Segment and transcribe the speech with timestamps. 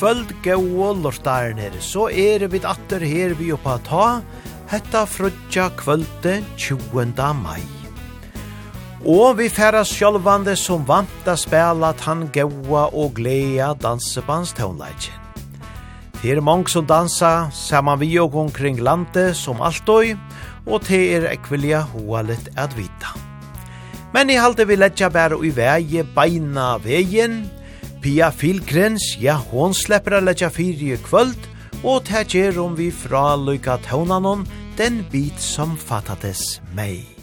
[0.00, 4.04] kvöld gau lortarner, så er vi atter her vi oppa ta,
[4.70, 7.12] hetta frutja kvölde 20.
[7.36, 7.60] mai.
[9.04, 15.20] Og vi færa sjálvande som vant a spela tan gaua og glea dansebandstånleitjen.
[16.22, 20.16] Det er mange som dansa saman vi og omkring landet som alltøy,
[20.64, 23.12] og det er ekvilja hoa litt at vita.
[24.14, 27.42] Men i halte vi letja bæra i vei beina veien,
[28.00, 31.36] Pia Filgrens, ja, hon slepper a letja fyri i kvöld,
[31.84, 34.46] og det gjer om vi fra lykka tånanon,
[34.80, 37.19] den bit som fattades mei.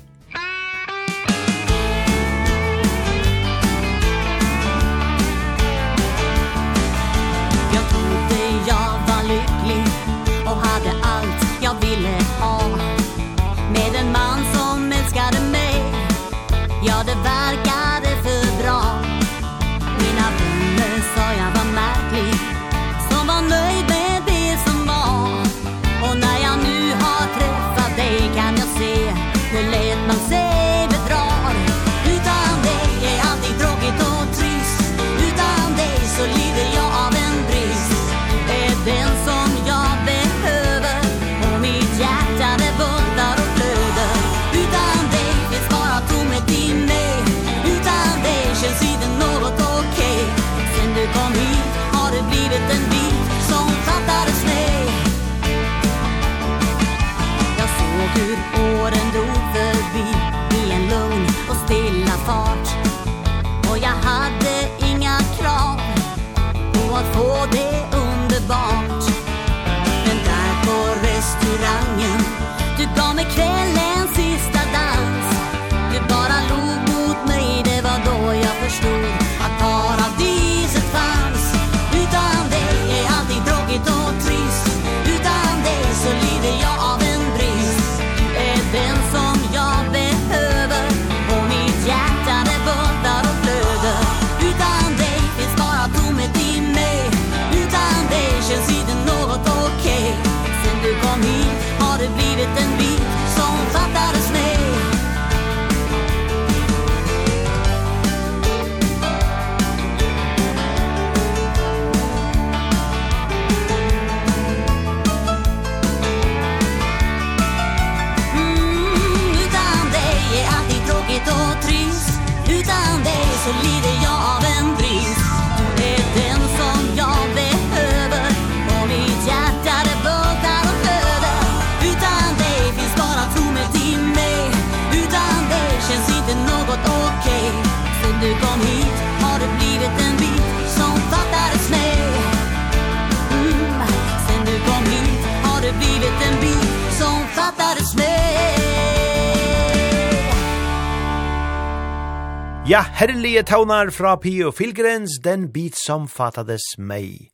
[152.69, 157.29] Ja, herlige taunar fra Pio Filgrens, den bit som fattades meg.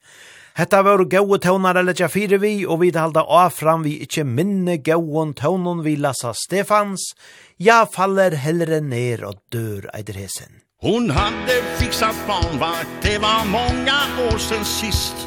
[0.54, 4.28] Hetta var gode taunar eller tja fire vi, og vi halda av fram vi ikkje
[4.30, 7.16] minne gauon taunon vi lasa Stefans,
[7.58, 10.62] ja faller hellre ner og dør eider hesen.
[10.86, 13.98] Hon hade fixat barnvakt, det var många
[14.30, 15.26] år sen sist.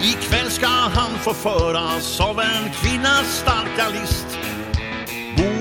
[0.00, 4.43] I kväll ska han få föras av en kvinnas starka list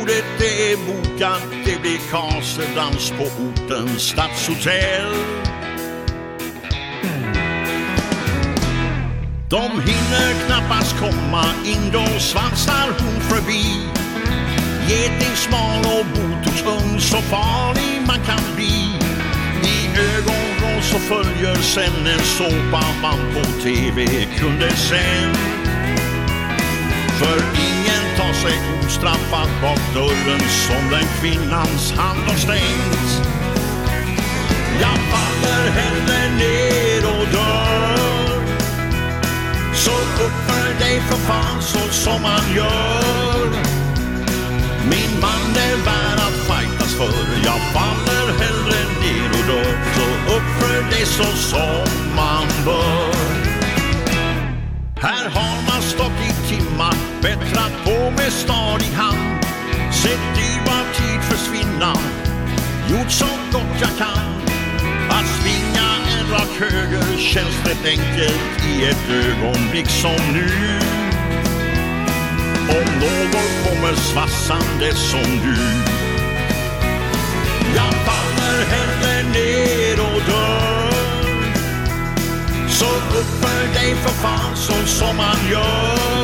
[0.03, 5.13] bordet det är mokan Det blir kasedans på orten stadshotell.
[9.49, 13.63] De hinner knappast komma in Då svansar hon förbi.
[14.89, 18.75] Geting smal och botoxung Så farlig man kan bli.
[19.63, 24.05] I ögonvrån så följer sen En såpa man på tv
[24.39, 25.33] kunde sen.
[27.19, 27.92] För ingen
[28.33, 33.27] la sig ostraffat bak dörren som den kvinnans hand har stängt.
[34.81, 38.43] Jag faller henne ner och dör.
[39.73, 39.91] Så
[40.25, 43.49] uppför dig för fan så som man gör.
[44.89, 47.13] Min man är värd att fightas för.
[47.45, 49.77] Jag faller hellre ner och dör.
[49.95, 53.33] Så uppför dig så som man bör.
[55.01, 56.02] Här har man stått
[58.11, 59.45] med stad i hand.
[59.93, 61.93] Sett dyrbar tid försvinna.
[62.89, 64.43] Gjort så gott jag kan.
[65.09, 70.79] Att svinga en rak höger Känns rätt enkelt i ett ögonblick som nu.
[72.69, 75.57] Om någon kommer svassande som du.
[77.75, 80.93] Jag faller hellre ner och dör.
[82.69, 82.85] Så
[83.19, 86.22] uppför dig för fan så som man gör.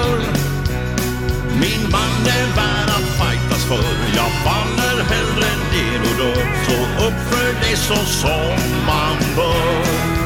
[1.60, 4.16] Min man är värd att fightas för.
[4.16, 6.46] Jag faller hellre än det och dör.
[6.66, 10.19] Så uppför dig så som man bör.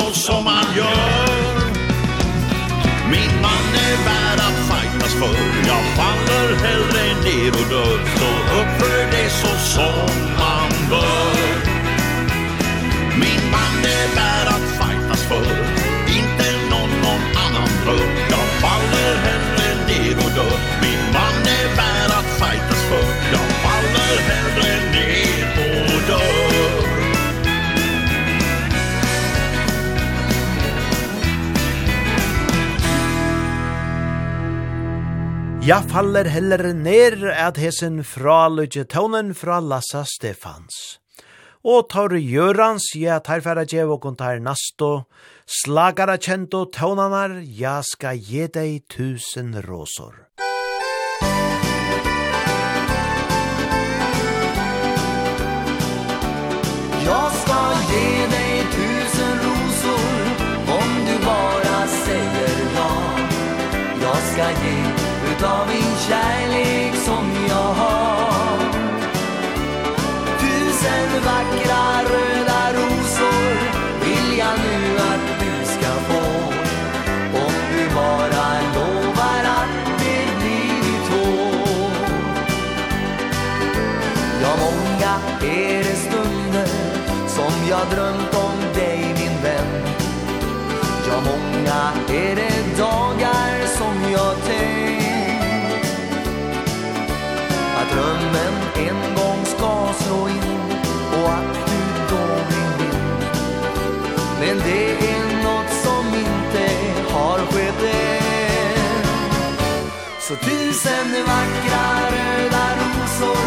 [0.00, 1.28] så som han gör.
[3.10, 5.36] Min man är värd att fightas för.
[5.66, 7.98] Jag faller hellre ner och dör.
[8.18, 8.30] Så
[8.60, 10.08] uppför det så som
[10.38, 11.38] man bör.
[13.20, 15.48] Min man är värd att fightas för.
[16.18, 20.58] Inte någon, någon annan rör Jag faller hellre ner och dör.
[20.82, 20.97] Min
[35.68, 40.96] Ja, faller heller ned at hesen fra Lugetonen fra Lassa Stefans.
[41.60, 45.04] Og tar Jørans, ja, tar færa djev og kontar nasto,
[45.44, 50.14] slagara kjento tøvnanar, ja, skal ge deg tusen rosor.
[57.04, 57.60] Jag ska
[57.92, 60.16] ge dig tusen rosor
[60.78, 62.90] om du bara säger ja.
[64.00, 64.97] Jag ska ge
[65.38, 68.58] utav min kärlek som jag har.
[70.40, 73.54] Tusen vackra röda rosor
[74.04, 76.52] vill jag nu att du ska få.
[77.34, 81.90] Om du bara lovar att det blir ditt hår.
[84.42, 85.12] Ja, många
[85.52, 86.68] är det stunder
[87.28, 89.84] som jag drömt om dig min vän.
[91.08, 92.47] Ja, många är det
[99.58, 100.70] ska slå in
[101.12, 102.98] och att du då blir min
[104.40, 106.64] Men det är något som inte
[107.12, 109.04] har skett än.
[110.20, 113.38] Så tusen vackra röda rosor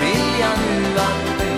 [0.00, 1.53] vill jag nu att du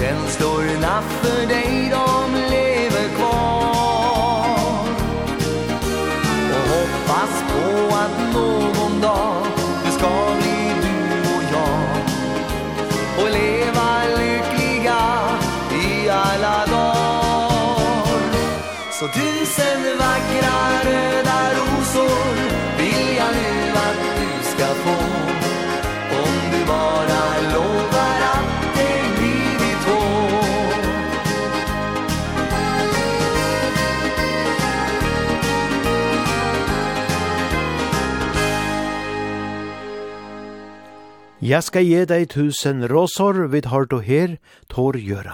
[0.00, 4.88] Känslorna för dig de lever kvar.
[6.54, 9.46] Och hoppas på att någon dag
[9.84, 10.08] Det ska
[10.40, 12.04] bli du och jag.
[13.24, 15.00] Och leva lyckliga
[15.72, 18.20] i alla dagar.
[18.92, 22.34] Så tusen vackra röda rosor
[22.78, 25.19] Vill jag nu att du ska få.
[41.50, 44.36] Jeg skal gi deg tusen råsår vid hård du her,
[44.70, 45.26] Tor gjør.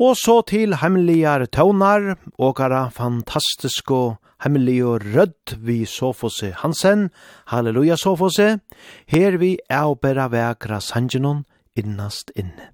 [0.00, 7.10] Og så til hemmelige tøvnar, og er fantastisk og hemmelig og rødt vi Sofose Hansen,
[7.52, 8.60] halleluja Sofose,
[9.04, 11.44] her vi er å bæra vekra sangenon
[11.76, 12.72] innast inne.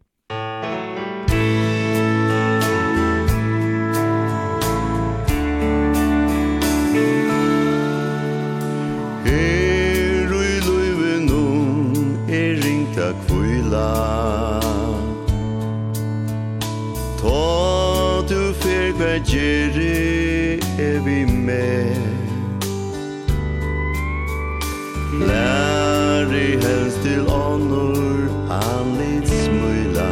[25.21, 30.11] Lär dig helst till honor Han lite smyla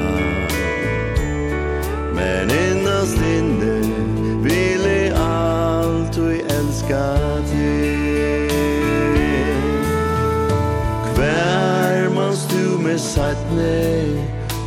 [2.15, 3.81] Men innast inne
[4.43, 8.49] Vill i allt vi älskar dig
[11.15, 14.05] Kvär mans du med sattne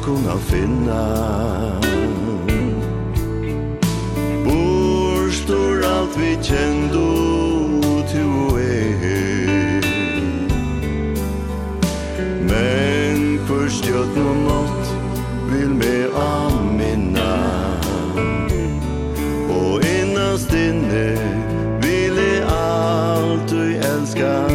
[0.08, 1.18] Kunna finna.
[4.46, 7.27] Bor stor allt vi kändor
[13.98, 14.90] trøtt og mått
[15.50, 17.30] vil me aminna
[19.50, 21.08] Og innast inne
[21.82, 24.47] vil jeg alltid elskar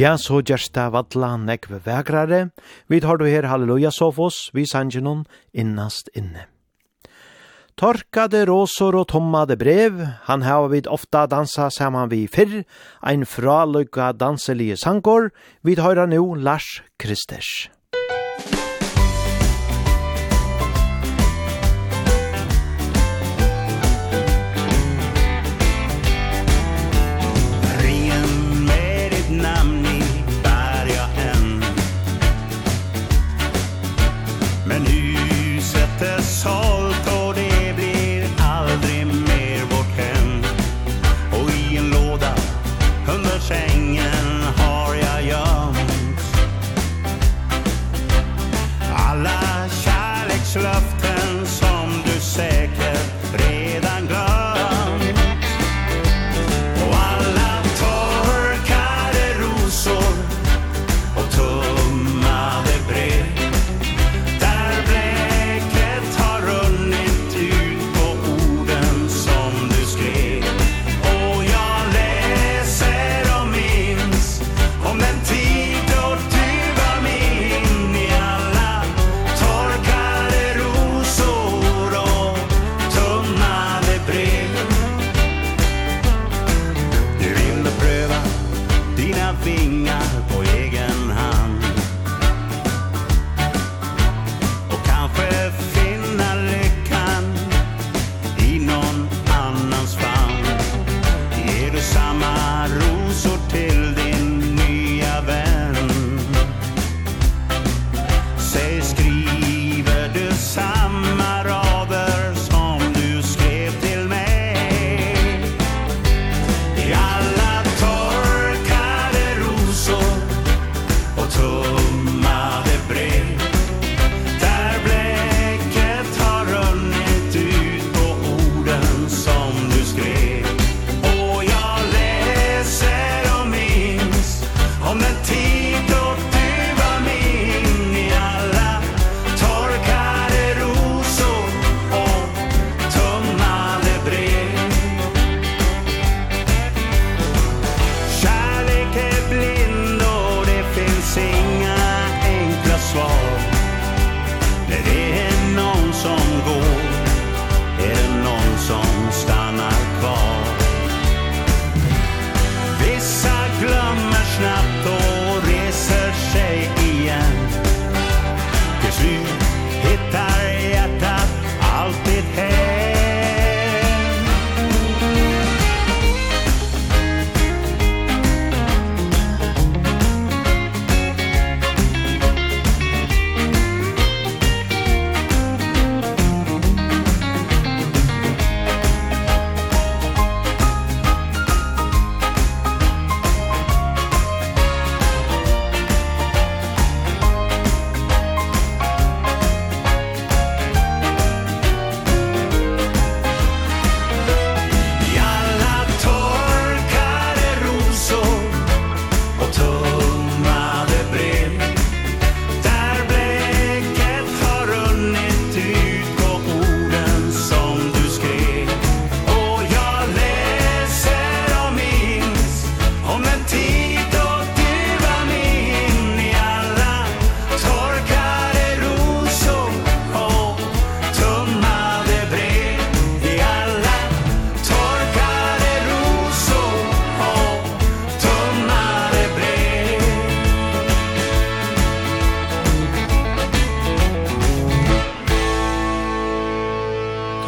[0.00, 2.38] Ja, så gjerst det vadla nekve vegrare.
[2.88, 6.46] Vi tar du her halleluja sofos, vi sanger noen innast inne.
[7.76, 12.62] Torkade råsor og tommade brev, han har vid ofta dansa saman vi fyrr,
[13.04, 17.68] ein fralukka danselige sankor, vi tar nu Lars Kristers.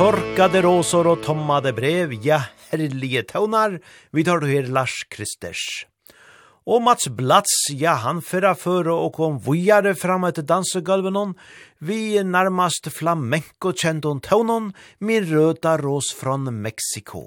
[0.02, 3.78] Torkade råsor och tommade brev, ja, herlige tøvnar,
[4.10, 5.86] vi tar då her Lars Kristers.
[6.66, 11.36] Og Mats Blats, ja, han fyrra fyrra og kom vujare fram etter dansegulven
[11.78, 17.22] vi nærmast flamenco kjent hon min røda rås från Mexiko.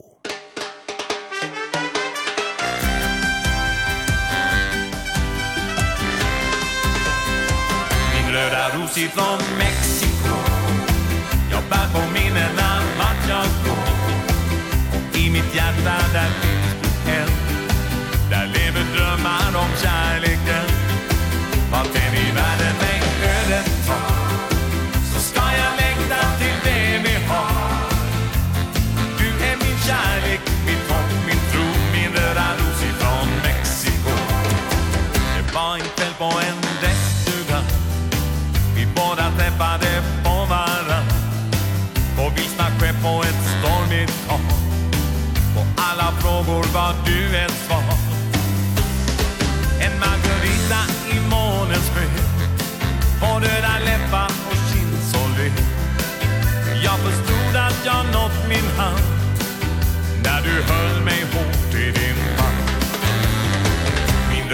[8.11, 10.37] Min röda ros ifrån Mexiko,
[11.51, 12.64] jobbar på minnena
[15.35, 17.29] mitt hjärta där finns du än.
[18.29, 20.65] Där lever drömmar om kärleken.
[21.71, 22.84] Vart än i världen?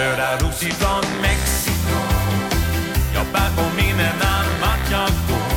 [0.02, 2.00] Röda ros ifrån Mexiko.
[3.14, 5.54] Jag bär på minnena vart jag går.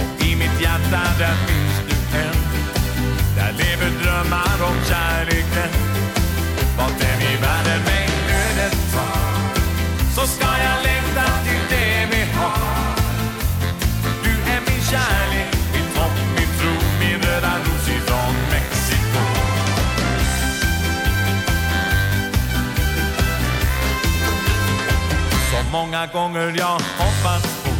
[0.00, 2.36] Och i mitt hjärta där finns du än
[3.36, 5.70] Där lever drömmar om kärleken.
[6.78, 9.24] Vart den i världen med ödet tar
[10.14, 10.53] Så ska
[25.74, 27.70] många gånger jag hoppats på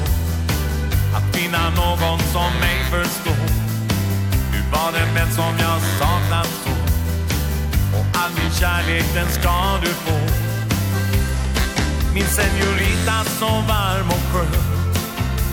[1.17, 3.47] Att finna någon som mig förstår
[4.53, 6.75] Du var den vän som jag saknat så
[7.99, 10.19] Och all min kärlek den ska du få.
[12.15, 14.63] Min senorita så varm och skön.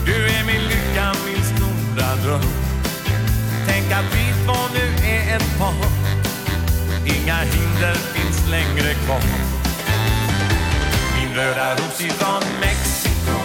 [0.06, 2.50] Du är min lycka, min stora dröm.
[3.66, 5.74] Tänk att vi två nu är ett par.
[7.06, 9.51] Inga hinder finns längre kvar
[11.32, 13.38] min röda ros ifrån Mexiko.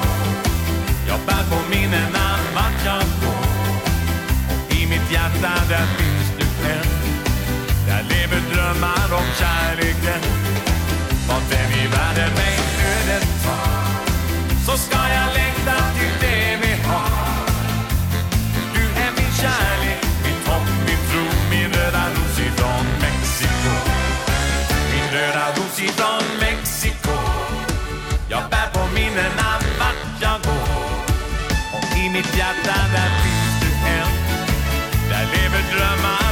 [1.07, 3.47] Jag bär på minnena vart jag går
[4.49, 6.87] Och I mitt hjärta där finns du än.
[7.87, 10.21] Där lever drömmar om kärleken.
[11.27, 12.59] Vart än i världen mig
[12.93, 13.85] ödet tar
[14.65, 17.47] Så ska jag längta till det vi har.
[18.73, 23.75] Du är min kärlek, mitt hopp, min tro Min röda ros ifrån Mexiko.
[24.91, 26.16] Min röda ros ifrån
[32.17, 34.07] mitt hjärta där finns du än.
[35.09, 36.26] Där lever drömmar.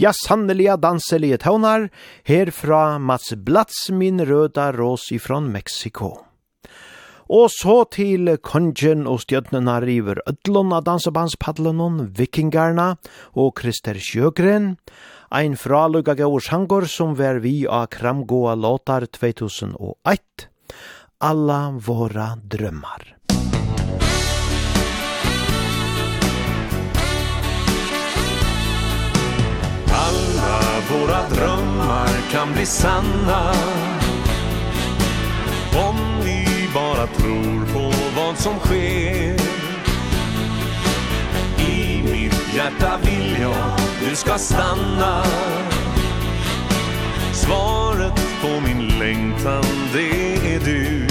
[0.00, 1.90] Ja, sanneliga danselige tånar,
[2.24, 6.08] herfra Mats Blats min røda rås ifrån Mexiko.
[7.28, 12.94] Og så til kongen og stjøtnena river ødlån av dansebandspadlån, vikingarna
[13.36, 14.78] og Krister Sjøgren,
[15.28, 20.48] ein fralugga gaur sangor som var vi av kramgåa låtar 2001,
[21.20, 23.19] alla våra drømmar.
[30.92, 33.52] våra drömmar kan bli sanna.
[35.88, 39.40] Om vi bara tror på vad som sker.
[41.58, 45.22] I mitt hjärta vill jag du ska stanna.
[47.32, 51.06] Svaret på min längtan det är du.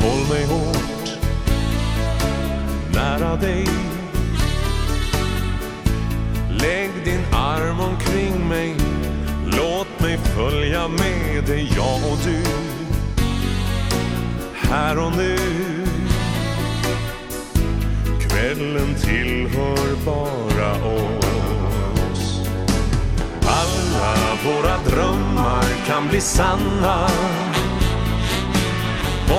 [0.00, 1.18] Håll mig hårt
[2.94, 3.91] nära dig.
[6.62, 8.76] Lägg din arm omkring mig.
[9.46, 12.42] Låt mig följa med dig Jag och du.
[14.54, 15.36] Här och nu.
[18.20, 22.40] Kvällen tillhör bara oss.
[23.46, 27.08] Alla våra drömmar kan bli sanna.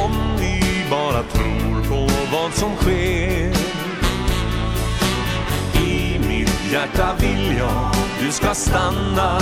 [0.06, 3.53] Om vi bara tror på vad som sker.
[6.74, 9.40] Hjärta vill jag, du ska stanna.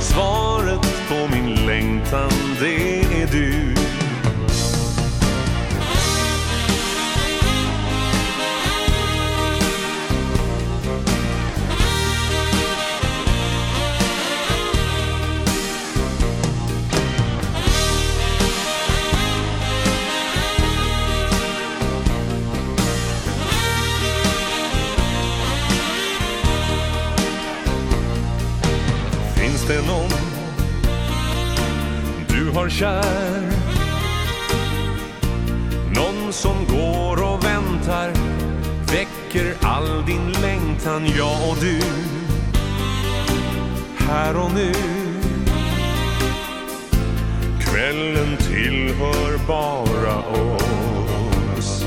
[0.00, 3.73] Svaret på min längtan, det är du.
[29.66, 30.10] Finns det någon
[32.28, 33.42] du har kär.
[35.94, 38.12] Någon som går och väntar
[38.86, 41.80] Väcker all din längtan Jag och du.
[43.96, 44.72] Här och nu.
[47.60, 50.18] Kvällen tillhör bara
[51.58, 51.86] oss.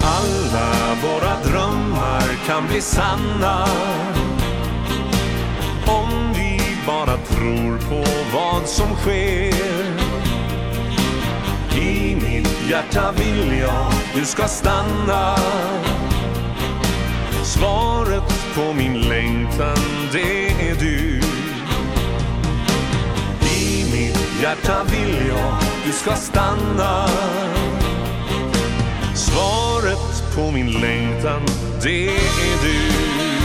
[0.00, 3.66] Alla våra drömmar kan bli sanna.
[7.46, 9.52] tror på vad som sker.
[11.78, 15.36] I mitt hjärta vill jag du ska stanna.
[17.44, 19.76] Svaret på min längtan
[20.12, 21.20] det är du.
[23.56, 25.54] I mitt hjärta vill jag
[25.86, 27.08] du ska stanna.
[29.14, 31.42] Svaret på min längtan
[31.82, 33.35] det är du.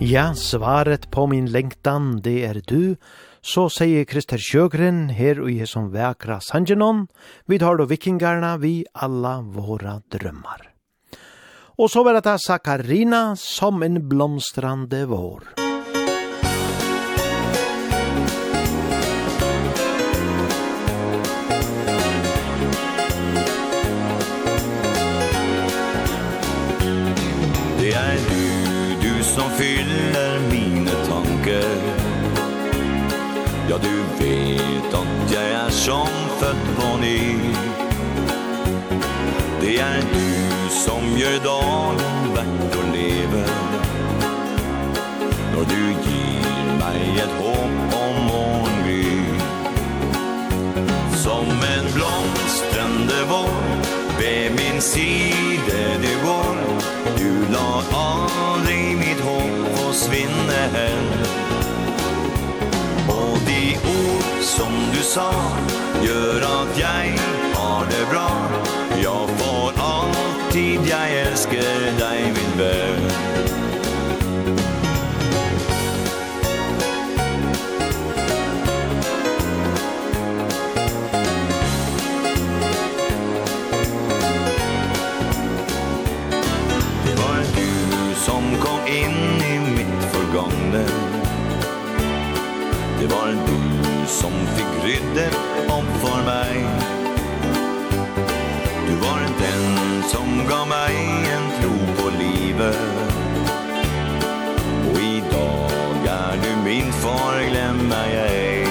[0.00, 2.96] Ja, svaret på min längtan, det är du.
[3.40, 7.06] Så säger Krister Sjögren här i som vekra Sangenon.
[7.46, 10.70] Vi tar då vikingarna, vi alla våra drömmar.
[11.76, 15.67] Och så var det Sakarina som en blomstrande vår.
[29.58, 31.78] fyller mine tanker.
[33.70, 37.18] Ja, du vet at jeg er som født på ny.
[39.60, 40.28] Det er du
[40.84, 43.42] som gjør dagen verdt å leve.
[45.56, 49.24] Når du gir meg et håp om morgengry
[51.18, 53.58] Som en blomstrende vår
[54.20, 56.27] ved min side du går
[60.08, 61.06] forsvinne hen.
[63.08, 65.30] Og de ord som du sa
[66.02, 67.18] Gjør at jeg
[67.54, 68.28] har det bra.
[69.02, 73.47] Ja, for alltid, jeg elsker deg, min venn.
[90.34, 90.84] gångne
[93.00, 95.30] Det var du som fick rydde
[95.68, 96.66] om för mig.
[98.86, 100.94] Du var den som gav mig
[101.32, 102.76] en tro på livet.
[104.92, 108.66] Och idag är du min far, glöm jag ej.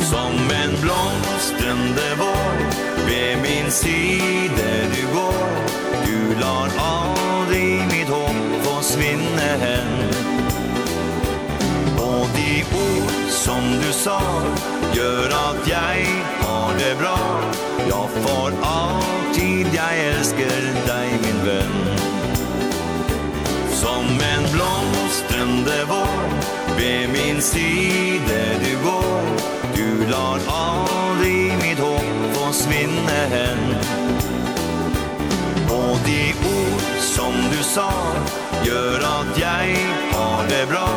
[0.00, 0.32] Som
[0.64, 2.56] en blomstrande vår
[3.06, 5.50] Ved min sida du går.
[6.06, 7.19] Du lar av
[9.56, 10.10] hen
[11.98, 14.20] Och de ord som du sa
[14.94, 16.06] Gör at jeg
[16.40, 17.18] har det bra.
[17.88, 21.98] Jag for alltid, jag älskar dig min vän.
[23.70, 26.28] Som en blomstrende vår
[26.78, 29.22] Vid min sida du går.
[29.74, 33.74] Du lar aldrig mitt hopp försvinna hen
[35.70, 36.49] Och de ord
[37.20, 37.92] som du sa
[38.66, 39.66] Gör att jag
[40.12, 40.90] har det bra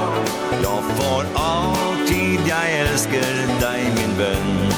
[0.64, 4.72] Jag for alltid, jag älskar dig min vän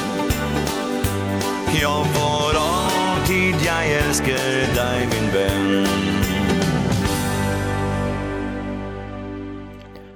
[1.82, 5.88] Ja, for alltid, jag älskar dig min vän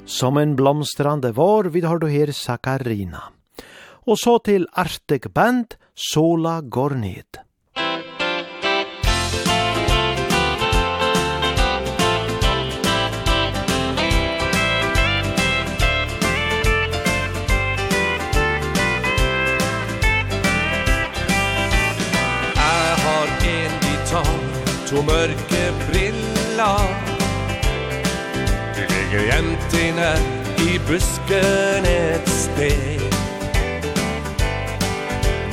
[0.05, 3.23] Som en blomstrande vår vid har du her Sakarina.
[4.07, 7.48] Og så til Arctic Band, Sola går ned.
[24.89, 26.82] to mørke briller.
[28.75, 30.12] Du ligger gjemt inne
[30.65, 33.02] i busken et sted.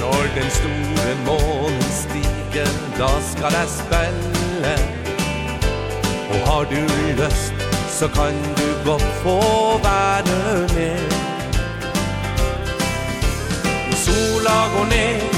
[0.01, 4.75] Når den store månen stiger, da skal jeg spille.
[6.31, 6.81] Og har du
[7.21, 7.55] lyst,
[7.89, 9.41] så kan du godt få
[9.79, 11.01] være med
[13.87, 15.36] Når sola går ned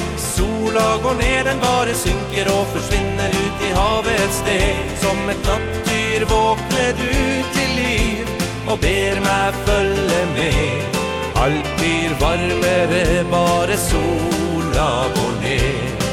[0.69, 4.91] sola går ned den bare synker og forsvinner ut i havet et sted.
[5.03, 7.13] Som et nattdyr våkner du
[7.55, 8.27] til liv
[8.69, 10.99] og ber meg følge med.
[11.45, 16.08] Alt blir varmere bare sola går ned.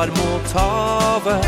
[0.00, 1.44] var mot havet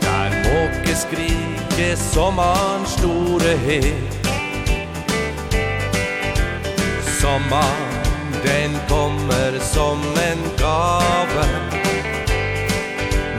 [0.00, 4.14] Der måke skrike sommerens store het
[7.20, 7.92] Sommeren,
[8.44, 9.98] den kommer som
[10.30, 11.44] en gave.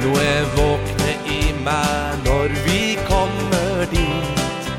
[0.03, 4.73] Nå er våkne i meg når vi kommer dit.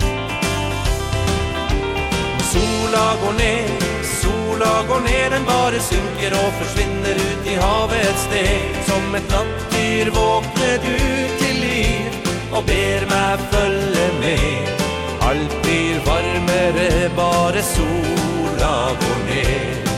[2.53, 3.90] Sola går ned
[4.61, 10.13] dag går ner den bare synker og forsvinner ut i havets steg Som et nattdyr
[10.17, 10.97] våkner du
[11.41, 12.21] til liv
[12.51, 14.73] og ber meg følge med.
[15.29, 19.90] Alt blir varmere bare sola går ned.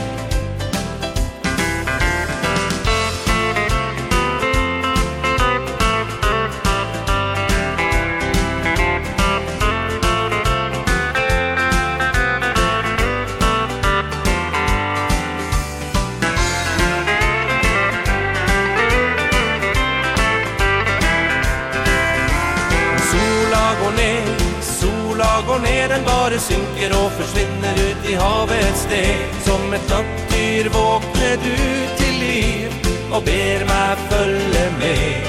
[28.03, 31.55] ut i havets steg Som ett nattdyr våkner du
[31.97, 32.71] til liv
[33.13, 35.27] Og ber meg følge med.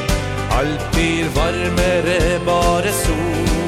[0.54, 3.63] Alt blir varmere, bare sol.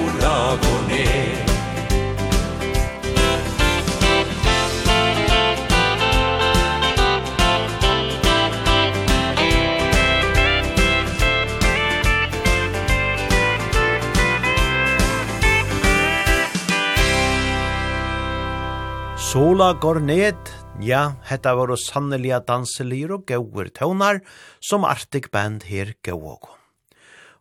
[19.57, 20.51] Ola går ned,
[20.85, 24.21] ja, hetta var og sanneliga danselir og gauur tøvnar,
[24.61, 26.51] som Arctic Band her gauog.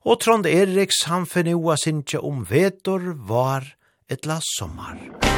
[0.08, 0.16] og.
[0.24, 3.74] Trond Eriks han finne oa sinja om vetor var
[4.08, 4.96] etla sommar.
[4.96, 5.35] Musikk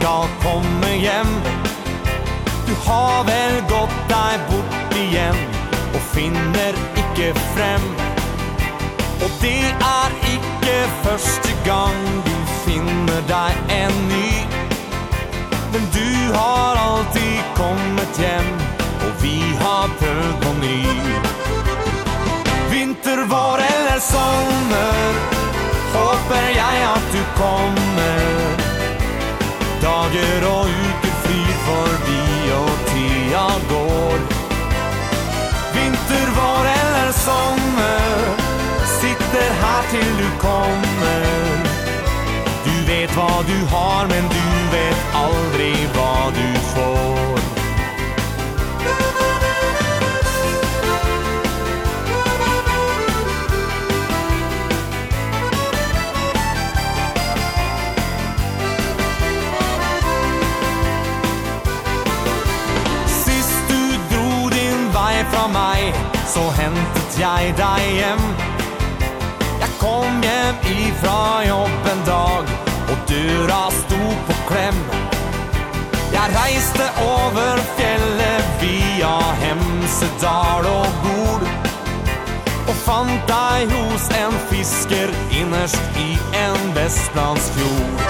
[0.00, 1.26] ska komme hjem.
[2.66, 5.38] Du har vel gått deg bort igjen
[5.94, 7.86] Og finner ikke frem.
[9.24, 14.30] Og det er ikke første gang Du finner deg en ny.
[15.72, 18.54] Men du har alltid kommet hjem
[19.08, 20.78] Og vi har prøvd på ny.
[22.70, 25.20] Vinter, vår eller sommer
[25.98, 27.87] Håper jeg at du kommer.
[30.08, 34.22] Dager og uker flyr forbi og tida går.
[35.74, 38.30] Vinter, vår eller sommer
[38.94, 41.68] Sitter her til du kommer.
[42.64, 47.57] Du vet hva du har, men du vet aldri hva du får.
[66.28, 68.24] så hentet jeg deg hjem
[69.62, 72.50] Jeg kom hjem ifra jobb en dag
[72.92, 74.80] Og døra sto på klem
[76.12, 81.48] Jeg reiste over fjellet via Hemsedal og Bord
[82.68, 86.10] Og fant deg hos en fisker innerst i
[86.44, 88.04] en vestlandsfjord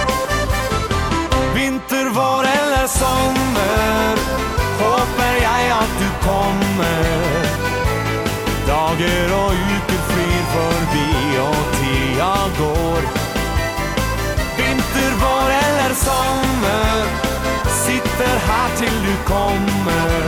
[1.55, 4.25] Vinter, vår eller sommer
[4.79, 7.38] Håper jeg at du kommer
[8.99, 13.01] dager og uker flyr forbi og tida går
[14.57, 17.05] Vinter, vår eller sommar
[17.83, 20.27] Sitter her til du kommer.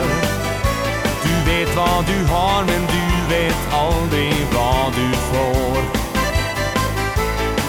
[1.24, 5.78] Du vet hva du har men du vet aldri hva du får.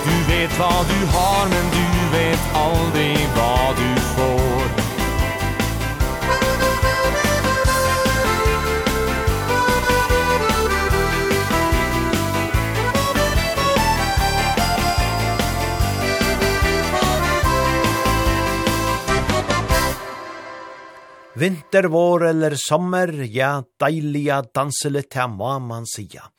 [0.07, 1.85] Du vet hva du har men du
[2.15, 4.52] vet aldri hva du får.
[21.35, 26.29] Vinter, vår eller sommer, ja, deiliga til ta man sia.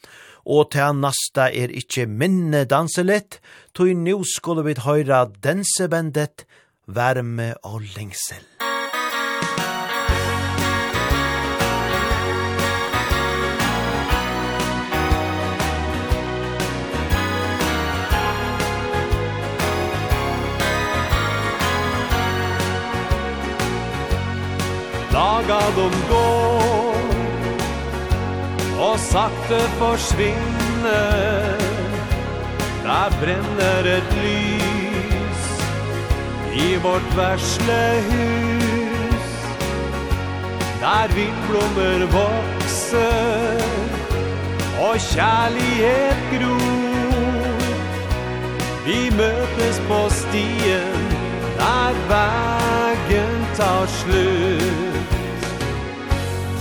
[0.47, 3.41] Og til nasta er ikkje minne danselit,
[3.75, 6.47] tog nu skulle vi høyra dansebandet
[6.87, 8.74] varme og lengsel.
[25.15, 26.31] laga dem gå
[28.87, 31.59] Og sakte forsvinner
[32.87, 35.45] Der brenner et lys
[36.55, 39.31] I vårt versle hus.
[40.83, 43.63] Der vindblommer vokser
[44.87, 47.59] Og kjærlighet gror.
[48.87, 51.09] Vi møtes på stien
[51.59, 55.04] Der vegen tar slutt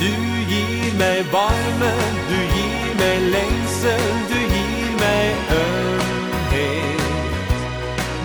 [0.04, 0.10] Du
[0.50, 1.92] gir meg varme,
[2.30, 7.06] du gir meg lengsel, du gir meg ømhet.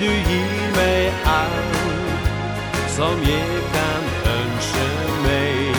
[0.00, 1.78] Du gir meg alt
[2.96, 4.02] som jeg kan
[4.34, 4.88] ønske
[5.22, 5.78] meg.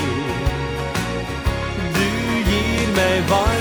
[2.00, 2.08] Du
[2.48, 3.59] gir meg varme,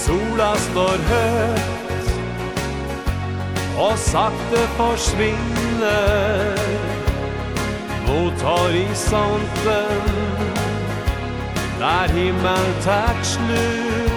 [0.00, 2.12] Sola står högt
[3.78, 6.56] Och sakte försvinner
[8.06, 10.02] Mot horisonten.
[11.80, 14.12] När himmel tärt slut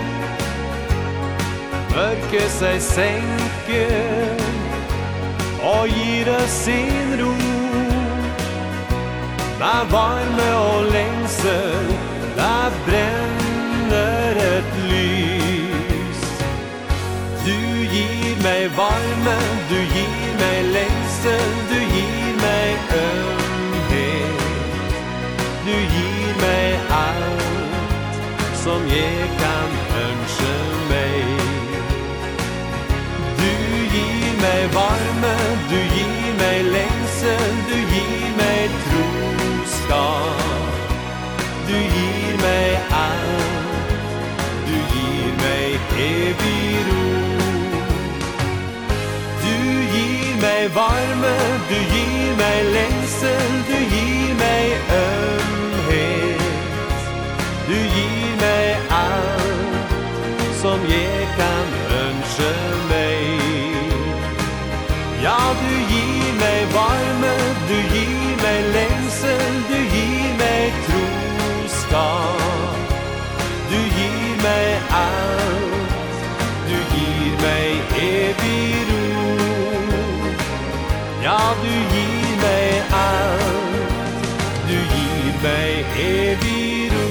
[1.95, 4.39] Mørket seg senker
[5.63, 7.35] Og gir sin ro.
[9.59, 11.93] Med varme og lengsel
[12.35, 13.22] Der brenner
[18.75, 19.37] varme
[19.69, 24.41] Du gir meg lengsel Du gir meg ømhet.
[25.65, 27.43] Du gir meg alt
[28.63, 29.71] Som jeg kan
[30.05, 30.53] ønske
[30.91, 31.25] meg.
[33.41, 33.53] Du
[33.95, 35.35] gir meg varme
[35.71, 40.45] Du gir meg lengsel Du gir meg troskap.
[41.67, 43.97] Du gir meg alt
[44.67, 47.12] Du gir meg evig ro.
[50.43, 51.35] meg varme,
[51.69, 54.65] du gir meg lengsel, du gir meg
[55.03, 56.41] ømhet.
[57.67, 58.67] Du gir meg
[59.03, 59.93] alt
[60.61, 61.67] som jeg kan
[62.03, 62.51] ønske
[62.91, 63.23] meg.
[65.25, 67.33] Ja, du gir meg varme,
[67.69, 72.83] du gir meg lengsel, du gir meg troskap.
[73.71, 75.42] Du gir meg alt
[81.23, 84.25] Ja, du gir meg alt
[84.67, 87.05] Du gir meg evig ro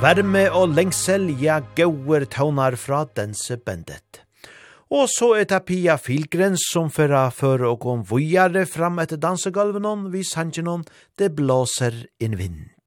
[0.00, 4.22] Verme og lengsel, ja, gauer taunar fra dense bendet.
[4.88, 10.08] Og så er det Pia Filgren som føra før og kom vujare fram etter dansegulven
[10.14, 10.86] vi sangen
[11.18, 12.77] Det blåser en vind.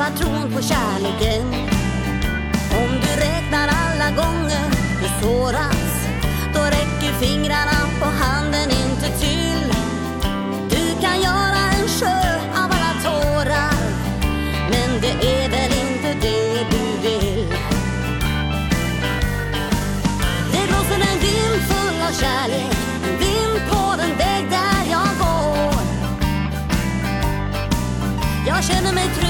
[0.00, 1.46] tappa tron på kärleken.
[2.72, 4.70] Om du räknar alla gånger
[5.02, 6.06] du såras
[6.54, 9.74] Då räcker fingrarna på handen inte till.
[10.70, 13.74] Du kan göra en sjö av alla tårar
[14.70, 17.48] Men det är väl inte det du vill.
[20.52, 25.74] Det blåser en vind full av kärlek En vind på den väg där jag går.
[28.46, 29.29] Jag känner mig trygg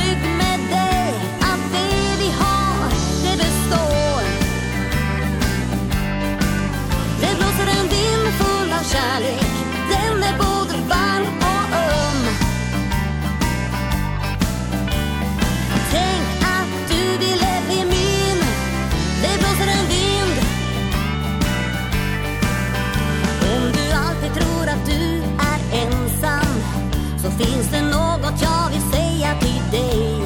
[27.41, 30.23] Finns det något jag vill säga till dig?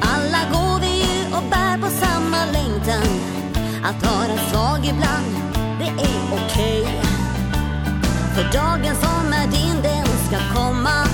[0.00, 3.08] Alla går vi ju och bär på samma längtan.
[3.84, 5.32] Att vara svag ibland,
[5.78, 6.82] det är okej.
[6.82, 7.02] Okay.
[8.34, 11.06] För dagen som är din, den ska komma.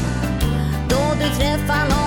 [0.89, 1.98] Då du träffar någon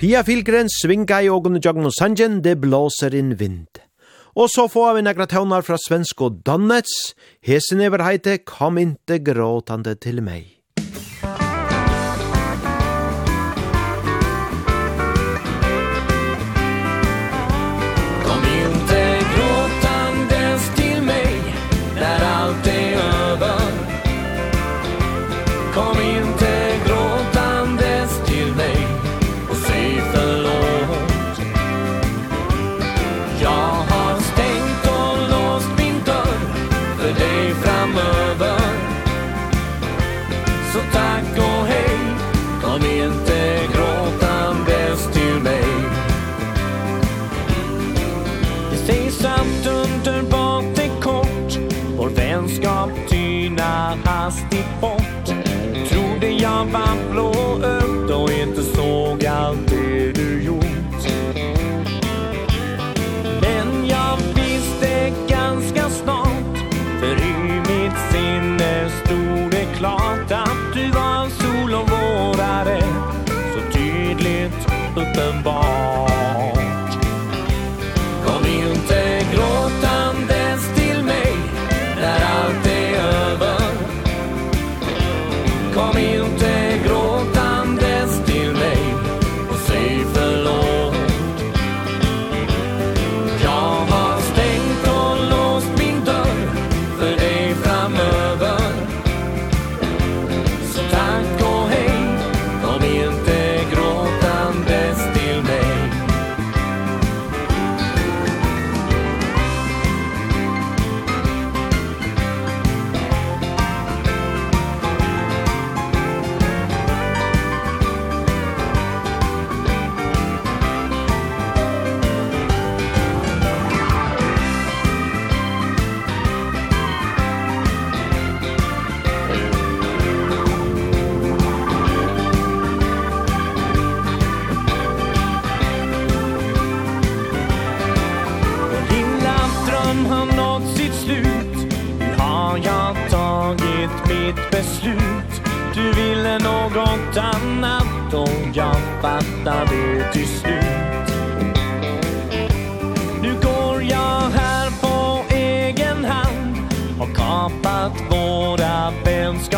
[0.00, 3.82] Pia Filgren svinga i ågående joggen og sangen, det blåser inn vind.
[4.32, 7.12] Og så får vi nekra tøvnar fra svensk og Donnets,
[7.44, 10.59] hesen over heite, kom inte gråtande til meg.
[37.90, 38.58] framöver
[40.72, 41.98] Så tack och hej
[42.62, 45.64] Kom inte gråtan bäst till mig.
[48.70, 51.58] Det sägs allt underbart är kort
[51.96, 55.26] Vår vänskap tynar hastigt bort.
[55.88, 56.99] Trodde jag var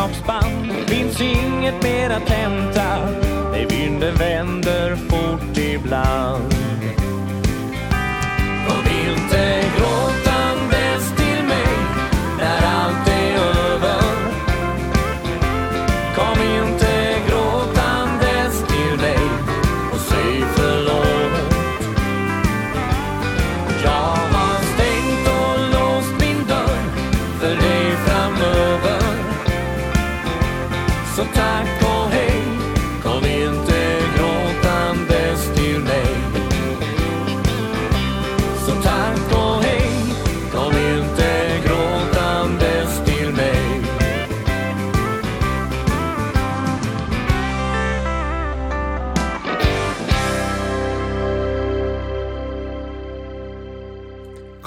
[0.03, 3.11] sällskapsband Finns inget mer att hämta.
[3.53, 6.52] Nej, vinden vänder fort ibland.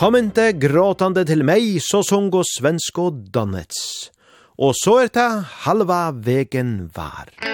[0.05, 4.11] Kom inte gråtande till mig, så sungo svensk och dannets.
[4.57, 7.44] Och så er det halva vägen var.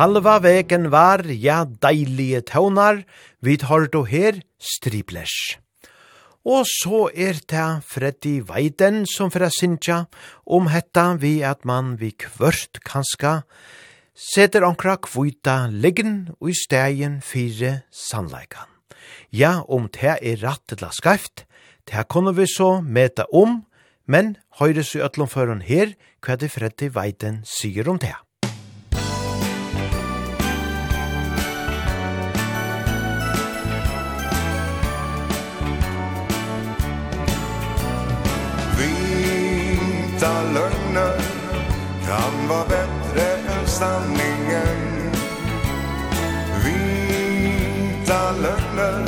[0.00, 3.02] Halva veken var, ja, deilige tøvnar,
[3.44, 5.58] vid hårdo her striplesh.
[6.40, 10.06] Og så er det Freddy Weiden som fra Sintja
[10.48, 13.42] om hetta vi at man vi kvørt kanska
[14.16, 18.72] seter onkra kvita liggen og i stegen fire sannleikan.
[19.28, 21.44] Ja, om det er rett eller skreft,
[21.84, 23.66] det kunne vi så meta om,
[24.08, 25.92] men høyres i øtlomføren her
[26.24, 28.16] hva det Freddy Weiden sier om det.
[40.20, 41.16] Vita lögner
[42.06, 45.12] kan vara bättre än sanningen.
[46.64, 49.06] Vita lögner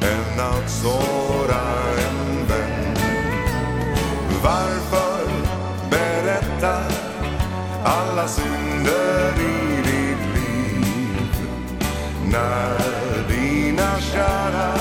[0.00, 1.60] än att såra
[1.98, 2.96] en vän
[4.42, 5.28] Varför
[5.90, 6.78] berätta
[7.84, 11.30] alla synder i ditt liv?
[12.32, 12.78] När
[13.28, 14.74] dina kära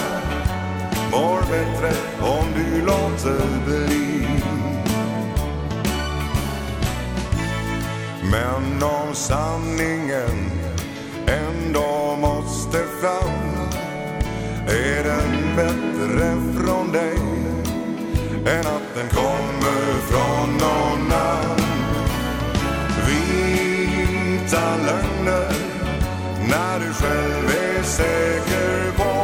[1.12, 3.85] mår bättre om du låter bli.
[8.32, 10.52] Men om sanningen
[11.28, 13.70] ändå måste fram
[14.68, 17.18] Är den bättre från dig
[18.46, 21.60] än att den kommer från någon annan?
[23.08, 25.56] Vita lögner
[26.50, 29.15] när du själv är säker på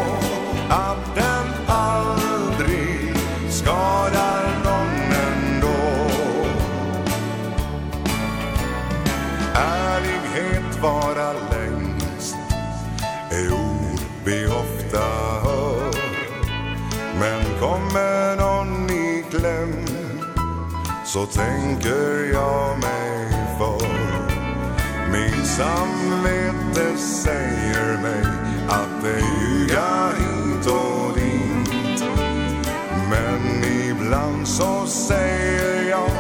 [21.14, 23.88] Så tänker jag mig för.
[25.12, 28.24] Min samvete säger mig
[28.70, 32.04] Att det ljuga hit och dit
[33.10, 36.12] Men ibland så säger jag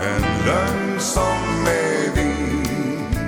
[0.00, 3.18] En lögn som är vit.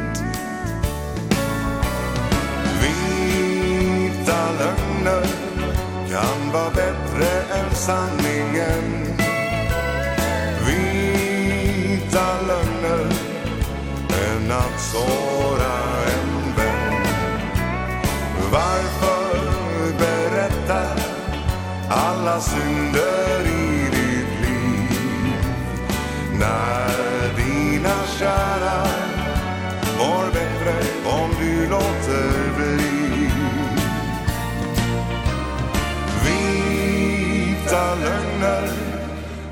[2.83, 5.27] Vita lögner
[6.11, 9.14] Kan vara bättre än sanningen.
[14.45, 15.75] kunnat såra
[16.07, 17.03] en vän.
[18.53, 20.83] Varför berätta
[21.89, 25.37] alla synder i ditt liv?
[26.33, 28.87] När dina kära
[29.99, 30.75] mår bättre
[31.05, 33.31] om du låter bli.
[36.25, 38.69] Vita lögner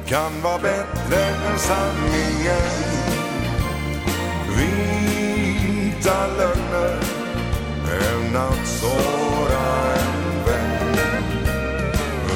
[0.07, 2.92] kan vara bättre än sanningen.
[4.57, 6.99] Vita lögner
[8.01, 10.97] En att såra en vän.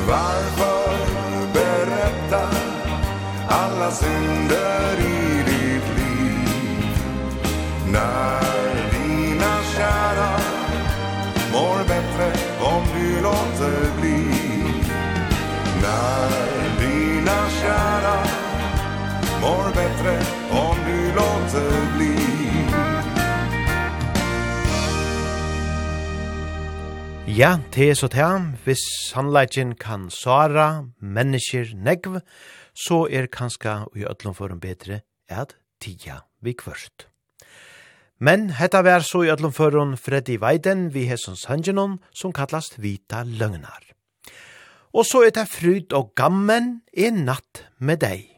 [0.08, 0.96] Varför
[1.52, 2.48] berätta
[3.48, 6.98] Alla synder i ditt liv?
[7.86, 10.30] När dina kära
[11.52, 14.24] Mår bättre om du låter bli.
[15.82, 16.30] När
[16.80, 18.18] dina kära
[19.40, 20.18] Mår bättre
[20.50, 20.85] om
[27.36, 28.24] Ja, det er så det.
[28.64, 28.80] Hvis
[29.10, 32.22] sannleggen kan svara mennesker negv,
[32.72, 37.04] så er kanska i ødlom for en bedre at tida vi kvørst.
[38.20, 42.80] Men hetta vær så i ødlom for en Freddy Weiden vi hessons hangenon som kallast
[42.80, 43.84] Vita Løgnar.
[44.94, 48.35] Og så er det fryd og gammen i natt med deg.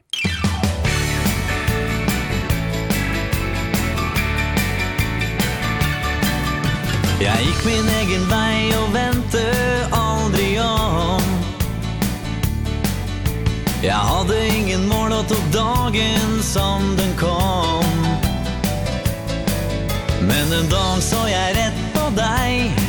[7.18, 9.40] Jeg gikk min egen vei og vente
[9.90, 11.24] aldri om.
[13.82, 17.98] Jeg hadde ingen mål og tok dagen som den kom.
[20.30, 22.80] Men en dag så jeg rett på deg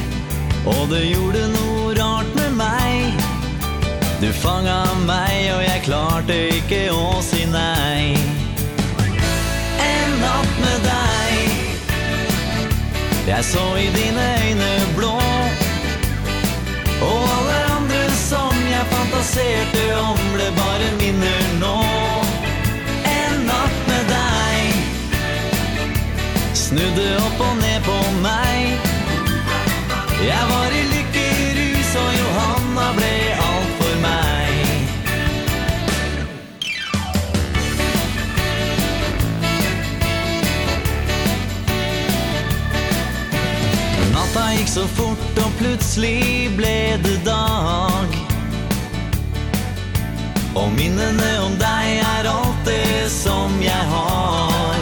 [0.68, 3.26] Og det gjorde noe rart med meg.
[4.22, 8.19] Du fanga meg og jeg klarte ikke å si nei.
[13.30, 15.18] Jeg så i dine øyne blå
[17.02, 21.76] Og alle andre som jeg fantaserte om Ble bare minner nå.
[23.18, 24.58] En natt med deg
[26.64, 28.90] Snudde opp og ned på meg.
[30.26, 30.69] Jeg var
[45.60, 48.16] plutselig ble det dag.
[50.56, 54.80] Og minnene om deg er alt det som jeg har.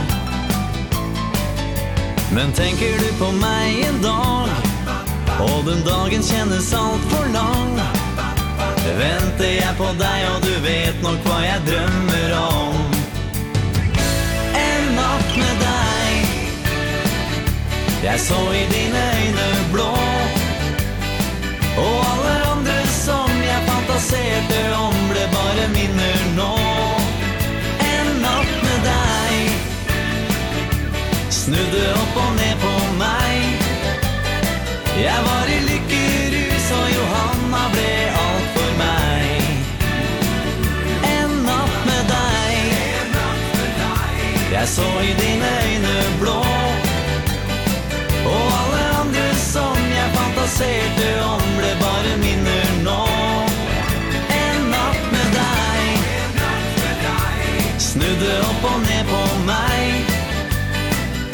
[2.31, 4.49] Men tenker du på meg en dag?
[5.47, 7.73] Og den dagen kjennes alt for lang.
[8.97, 12.77] Venter jeg på deg og du vet nok hva jeg drømmer om.
[14.61, 16.13] En natt med deg.
[18.07, 19.36] Jeg så i dine øyne
[24.07, 26.55] fantaserte om ble bare minner nå.
[27.79, 29.33] En natt med deg.
[31.29, 33.65] Snudde opp og ned på meg.
[34.97, 37.91] Jeg var i lykkerus og Johanna ble
[38.23, 39.23] alt for meg.
[41.11, 42.55] En natt med deg.
[44.51, 46.39] Jeg så i dine øyne blå.
[48.27, 51.36] Og alle andre som jeg fantaserte om.
[58.07, 60.11] Snudde opp og ned på meg.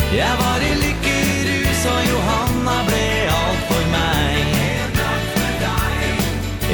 [0.09, 3.01] Jeg var i lykkerus og Johanna ble
[3.35, 4.41] alt for meg.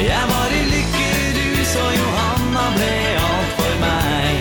[0.00, 2.90] Jeg var i lykkerus og Johanna ble
[3.26, 4.34] alt for meg.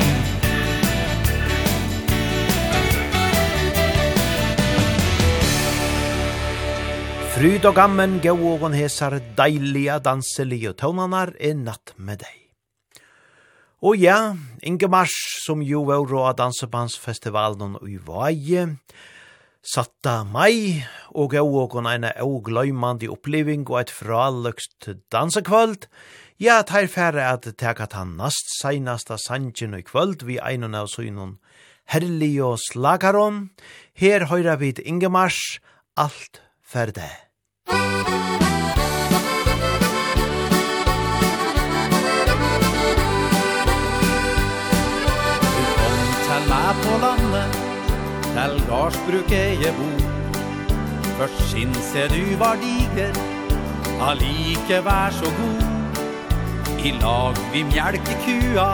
[7.36, 12.49] Fryd og gammen, gau og hesar, deilige danselige tånanar er natt med deg.
[13.80, 15.14] Og ja, Inge Mars,
[15.46, 18.66] som jo var råd av Dansebandsfestivalen i Vaje,
[19.64, 20.84] satta mai,
[21.16, 25.88] og gav og en eina augløymandi oppliving og et fraløkst dansekvöld,
[26.44, 31.38] ja, tar færre at teka ta nast seinasta sanjen i kvöld vi einan av søgnon
[31.90, 33.50] herlig og slagaron,
[33.98, 35.60] her høyra vi Inge Mars,
[35.98, 37.10] alt ferde.
[37.70, 38.09] Musik
[48.40, 50.04] Til gardsbruket jeg bor.
[51.18, 53.18] Først synse du var diger
[54.10, 55.66] Allike vær så god.
[56.86, 58.70] I lag vi mjelke kua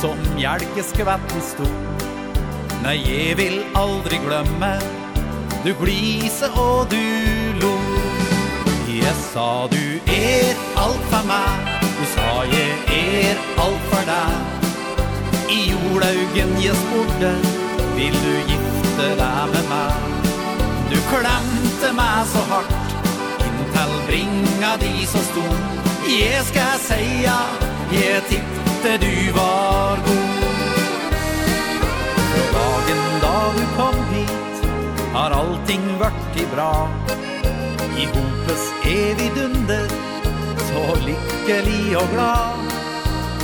[0.00, 1.70] Som mjelke skvetten stod
[2.82, 4.72] Nei, jeg vil aldri glemme
[5.62, 6.98] Du glise og du
[7.62, 7.76] lo.
[8.90, 11.70] Jeg sa du er alt for meg
[12.00, 14.66] Du sa jeg er alt for deg.
[15.54, 17.32] I jordaugen jeg spurte
[17.94, 18.61] Vil du gifte
[18.92, 19.92] kjente deg med meg
[20.90, 22.72] Du klemte meg så hardt
[23.42, 25.56] Inntil bringa di så stor.
[26.08, 27.38] Jeg skal seia
[27.92, 30.42] Jeg tippte du var god.
[32.32, 34.66] Fra dagen da du kom hit
[35.14, 36.72] Har allting vært i bra.
[37.96, 39.88] I hopes evig dunder
[40.68, 42.70] Så lykkelig og glad.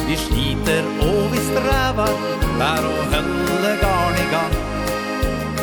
[0.08, 2.16] Vi sliter og vi strever
[2.60, 4.57] Der å hølle garn i gang.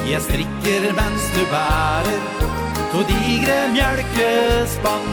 [0.06, 2.20] Jeg strikker mens du bærer
[2.92, 5.08] To digre mjølkespann.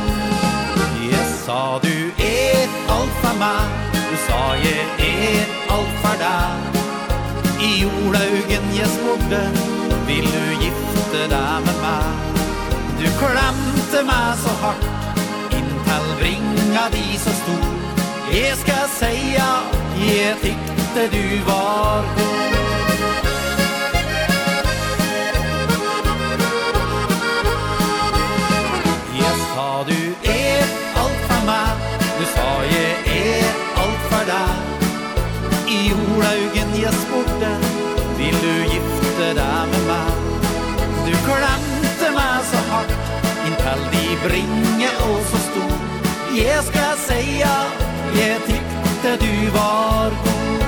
[1.10, 3.72] Jeg sa du er alt for meg.
[3.94, 6.78] Du sa jeg er alt for deg.
[7.62, 9.42] I jordaugen jeg spurte
[10.06, 12.40] Vil du gifte deg med meg?
[13.00, 15.22] Du klemte meg så hardt
[15.56, 17.70] Inntil bringa di så stor.
[18.32, 19.52] Jeg skal seia
[20.04, 22.61] Jeg tykte du var god.
[29.82, 30.62] sa du er
[31.00, 31.76] alt for meg.
[32.18, 33.48] Du sa jeg er
[33.82, 34.52] alt for deg.
[35.72, 37.50] I jordaugen jeg spurte
[38.18, 40.10] Vil du gifte deg med meg?
[41.06, 42.94] Du klemte meg så hardt
[43.48, 45.76] Inntil de bringe og så stor.
[46.36, 47.54] Jeg skal seia
[48.14, 50.66] Jeg tykte du var god.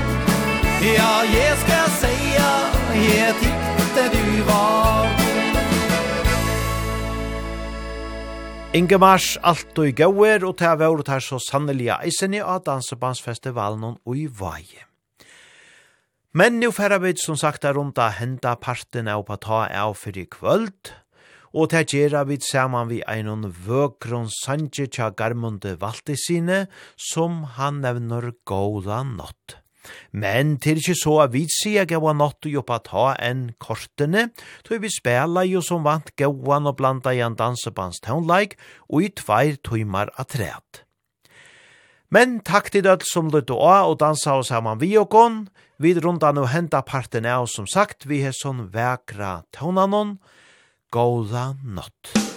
[0.83, 2.55] Ja, jeg skal seia
[2.99, 4.74] Jeg tykte du var
[8.75, 14.01] Ingemars alt og gauer, og til vår og her så sannelig eisen i av Dansebandsfestivalen
[14.03, 14.83] og i Vaje.
[16.35, 19.95] Men nå færre vi som sagt er rundt av henda parten av på ta av
[19.95, 20.91] for i kvöld,
[21.55, 26.65] og til gjerra vi saman vi einon vøkron sanje tja garmunde valgte sine,
[26.99, 29.61] som han nevner gåla nått.
[30.13, 34.29] Men til ikkje så at vi sier gaua natt og jobba ta enn kortene,
[34.67, 38.59] tog vi spela jo som vant gauan og blanda i en dansebands townleik
[38.89, 40.85] og i tveir tøymar atræt.
[42.15, 45.45] Men takk til dødt som lytte og av og dansa oss saman vi og gån,
[45.83, 50.19] vi rundan og henta parten av som sagt vi er sånn vekra tøvnanon,
[50.95, 52.34] Gåla nott.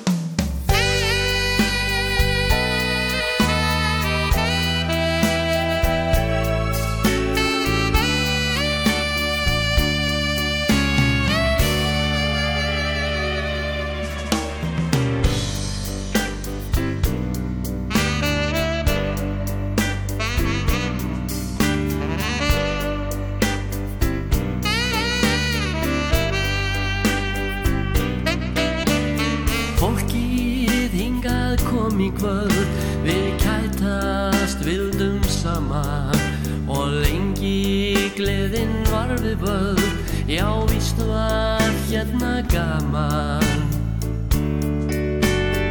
[32.08, 32.68] i kvöld.
[33.04, 36.20] Vi kajtast vildum saman
[36.68, 39.88] Og lengi gledin var við böld
[40.28, 43.44] Já, vist var hérna gaman.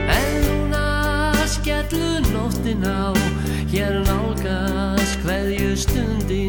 [0.09, 3.13] En núna skellu nóttin á.
[3.69, 6.46] Hér nálgast hverju stundin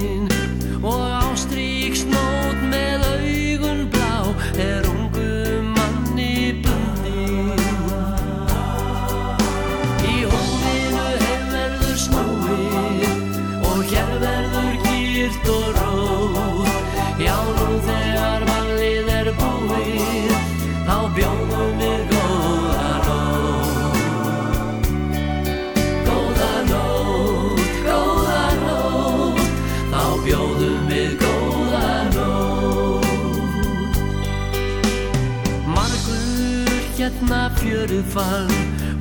[37.87, 38.51] eru fann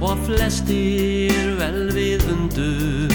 [0.01, 3.09] Og flestir vel við undu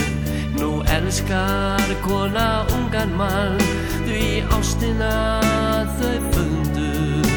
[0.58, 3.60] Nú elskar kona ungan mann
[4.04, 5.14] Því ástina
[5.98, 7.30] þau fundur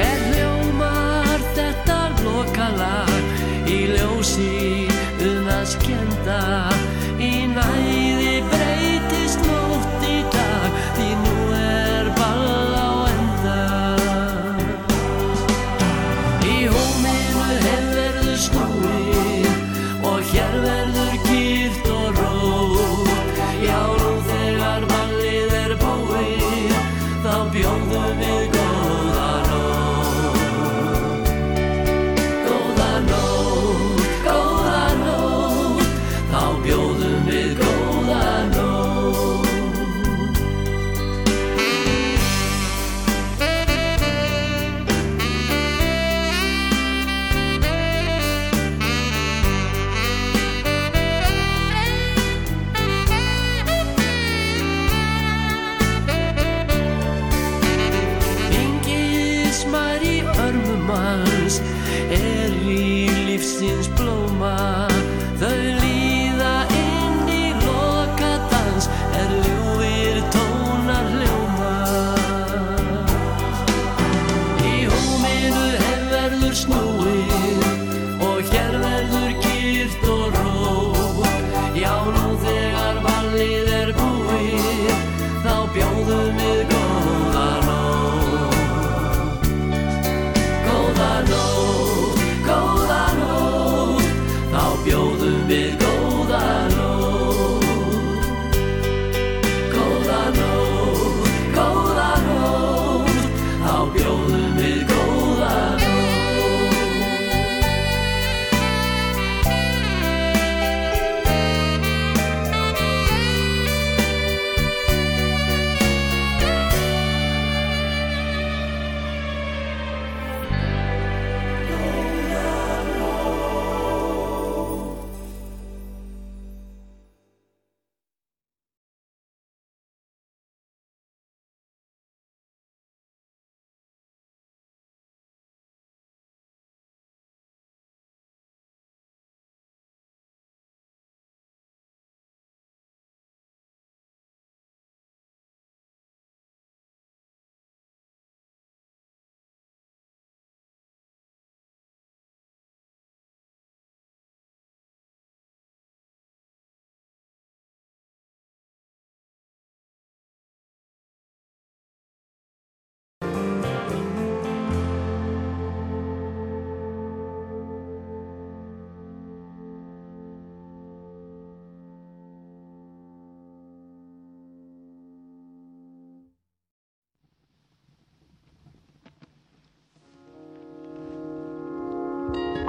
[0.00, 4.88] Er hljómar þetta lokalag Í ljósi
[5.22, 6.79] unnast kjendar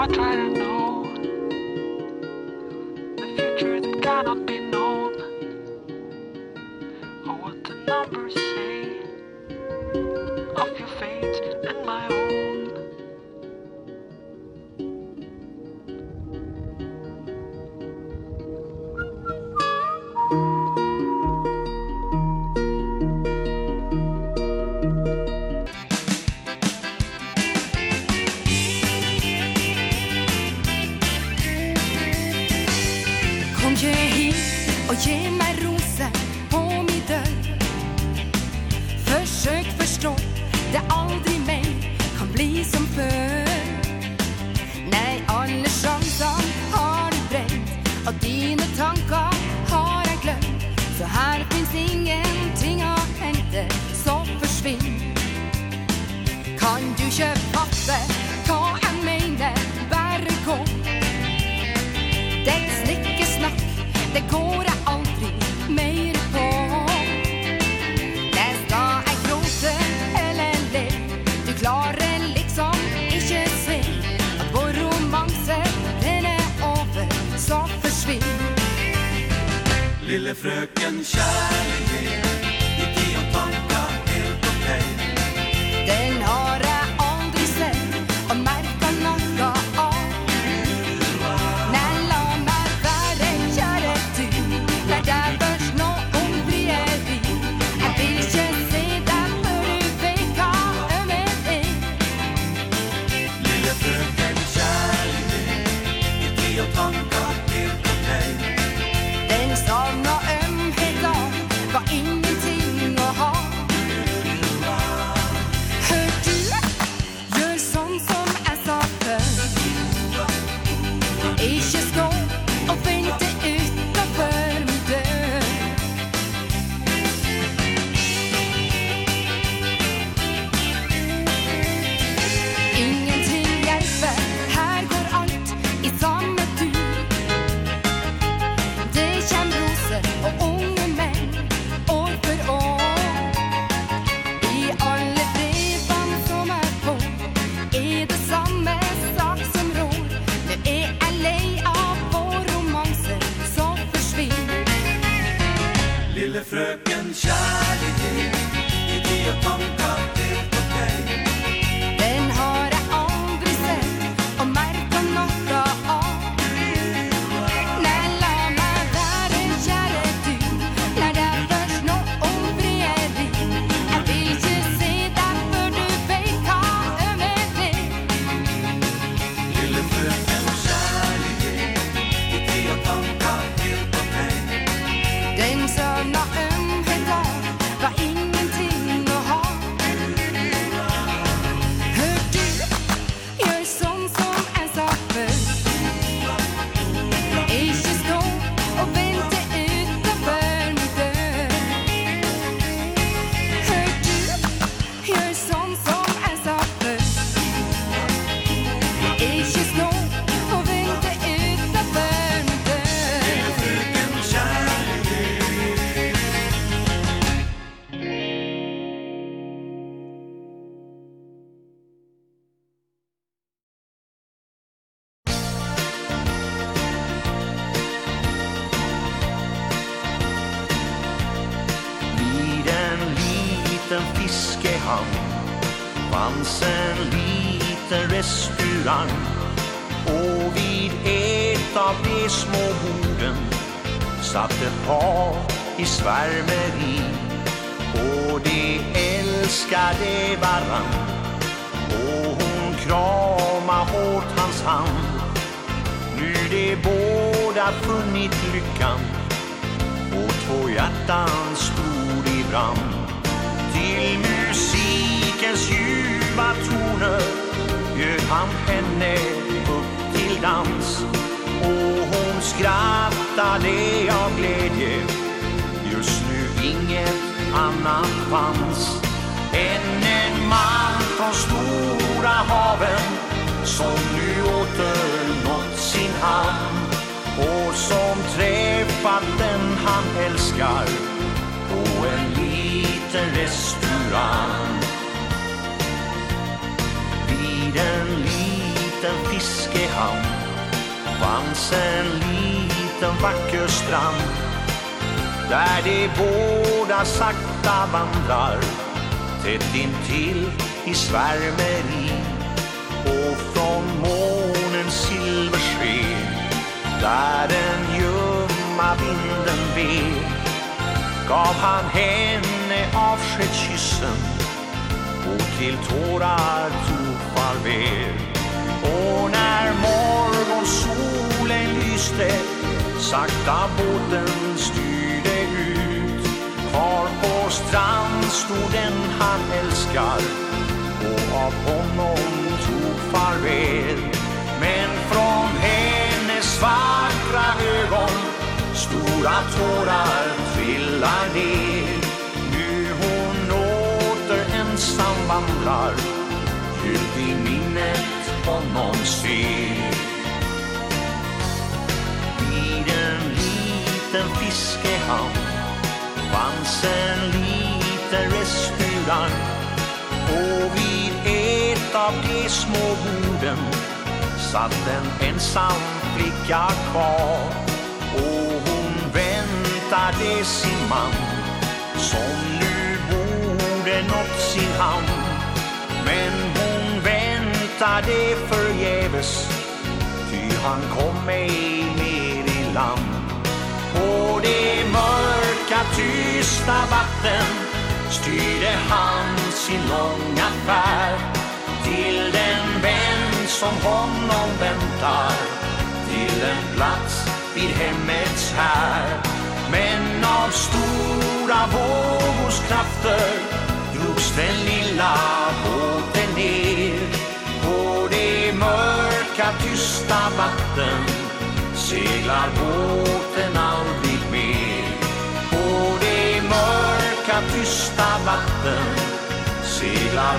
[0.01, 1.03] What try to know
[3.17, 4.60] The future that cannot be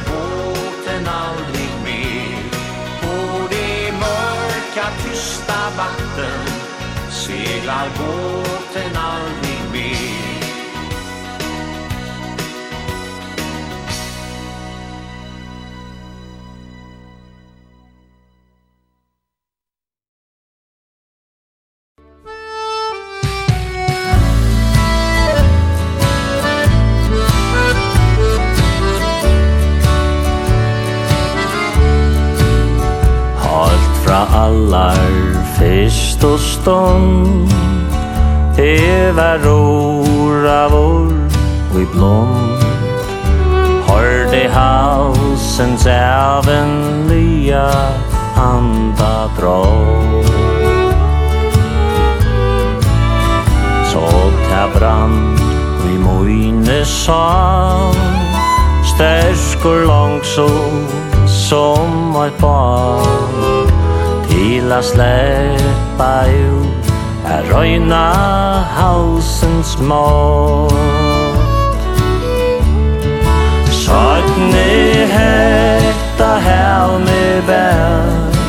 [0.07, 2.43] båten aldrig mer.
[3.01, 6.63] På det mörka tysta vatten
[7.11, 9.42] Seglar båten aldrig
[36.25, 37.51] og stånd
[38.59, 41.13] Eva rora vår
[41.73, 42.63] og i blond.
[43.87, 47.71] Hör i halsens ävenliga
[48.37, 49.65] anda dra
[53.93, 54.07] Så
[54.51, 55.39] ta brann
[55.87, 57.95] i moine sal
[58.95, 60.87] Stärskor långsål
[61.27, 63.62] som ett barn
[64.43, 66.89] til a sleppa ut
[67.31, 68.07] a røyna
[68.77, 70.75] hausens mått
[73.83, 78.41] Søtni hetta hel me bær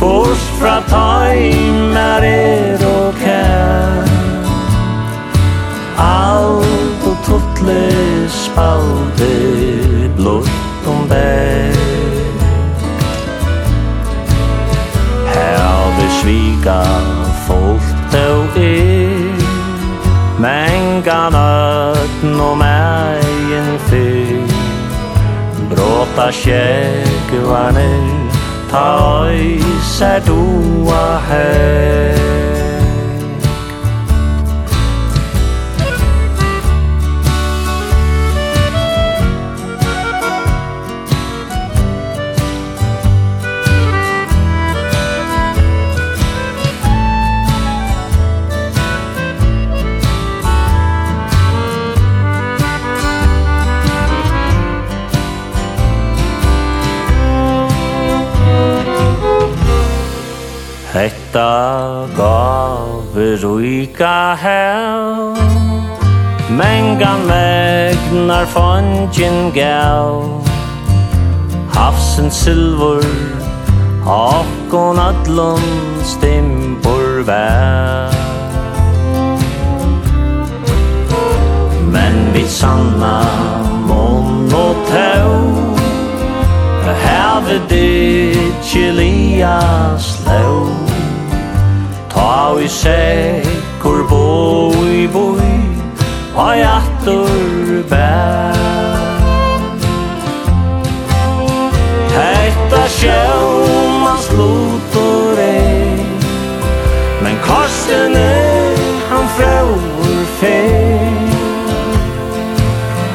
[0.00, 4.12] Bors fra tøymer er og kær
[6.08, 9.34] Alt og tuttlig spalde
[10.16, 10.63] blått
[16.24, 16.84] svika
[17.46, 19.34] folk då er.
[20.38, 24.42] Men kan ötn och mägen fyr
[25.70, 27.30] Bråta kärk
[28.70, 29.60] Ta oi
[29.98, 32.63] ser öjser doa här
[61.34, 65.34] henta gaver uika hel.
[66.50, 70.40] Menga megnar fondjen gel.
[71.74, 73.04] Hafsen silver
[74.06, 75.62] Akkon adlon
[76.04, 78.10] stimpur vel.
[81.92, 83.24] Men vi sanna
[83.86, 85.64] mon og tau
[87.04, 88.92] Have it, it's your
[92.24, 95.50] Há i sekkur boi boi
[96.44, 98.56] Ai i atur bær.
[102.14, 106.00] Hetta sjómans lutur ei
[107.20, 108.80] Men korsten er
[109.12, 111.12] han frauur fei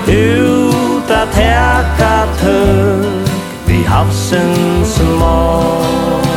[0.05, 2.15] Ut at heka
[2.45, 6.28] tøk Vi havsens mål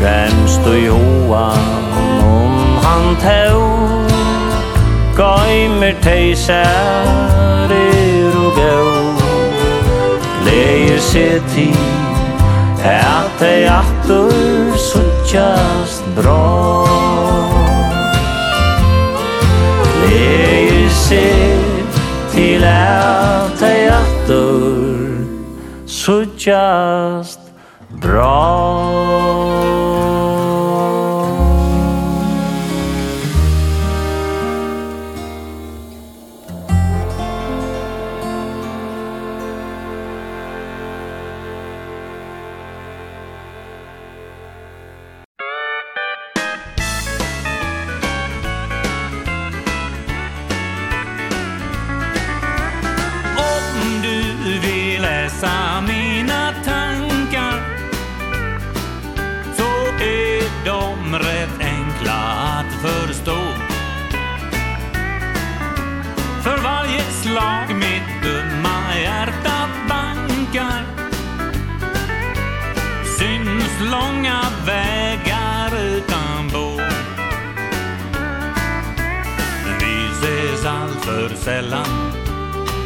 [0.00, 1.58] Fremst og Johan
[2.24, 3.60] om han tau
[5.16, 8.94] Gaimer teisar er og gau.
[10.46, 11.68] Leir se ti
[12.80, 16.86] At ei aftur suttjast bra
[20.00, 21.26] Leir se
[22.32, 25.20] til at ei aftur
[25.84, 27.52] suttjast
[28.00, 29.59] bra
[81.44, 81.86] sällan.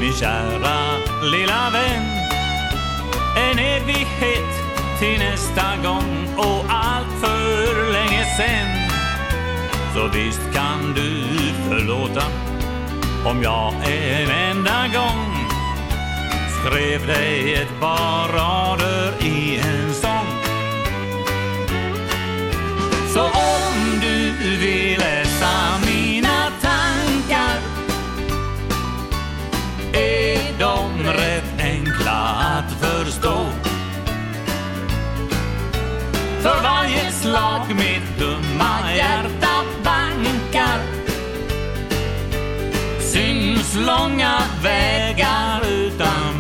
[0.01, 0.79] Min kära
[1.23, 2.03] lilla vän
[3.37, 4.55] En evighet
[4.99, 8.69] till nästa gång Och allt för länge sen.
[9.95, 11.25] Så visst kan du
[11.69, 12.23] förlåta
[13.25, 15.35] Om jag en enda gång
[16.65, 20.27] Skrev dig ett par rader i en sång.
[23.15, 25.84] Så om du vill läsa
[31.07, 32.21] rätt enkla
[32.57, 33.47] att förstå
[36.45, 40.79] För varje slag mitt dumma hjärta bankar.
[43.01, 46.34] Syns långa vägar utan